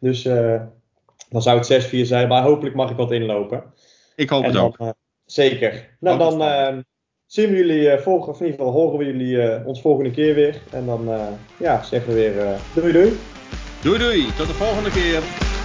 [0.00, 0.22] Dus
[1.28, 2.28] dan zou het 6-4 zijn.
[2.28, 3.64] Maar hopelijk mag ik wat inlopen.
[4.16, 4.94] Ik hoop en het dan, ook.
[5.24, 5.96] zeker.
[6.00, 6.84] Nou, dan
[7.26, 10.60] zien we jullie volgende, of in ieder geval horen we jullie ons volgende keer weer.
[10.70, 11.08] En dan
[11.58, 13.12] ja, zeggen we weer doei doei.
[13.82, 15.57] Doei doei, tot de volgende keer.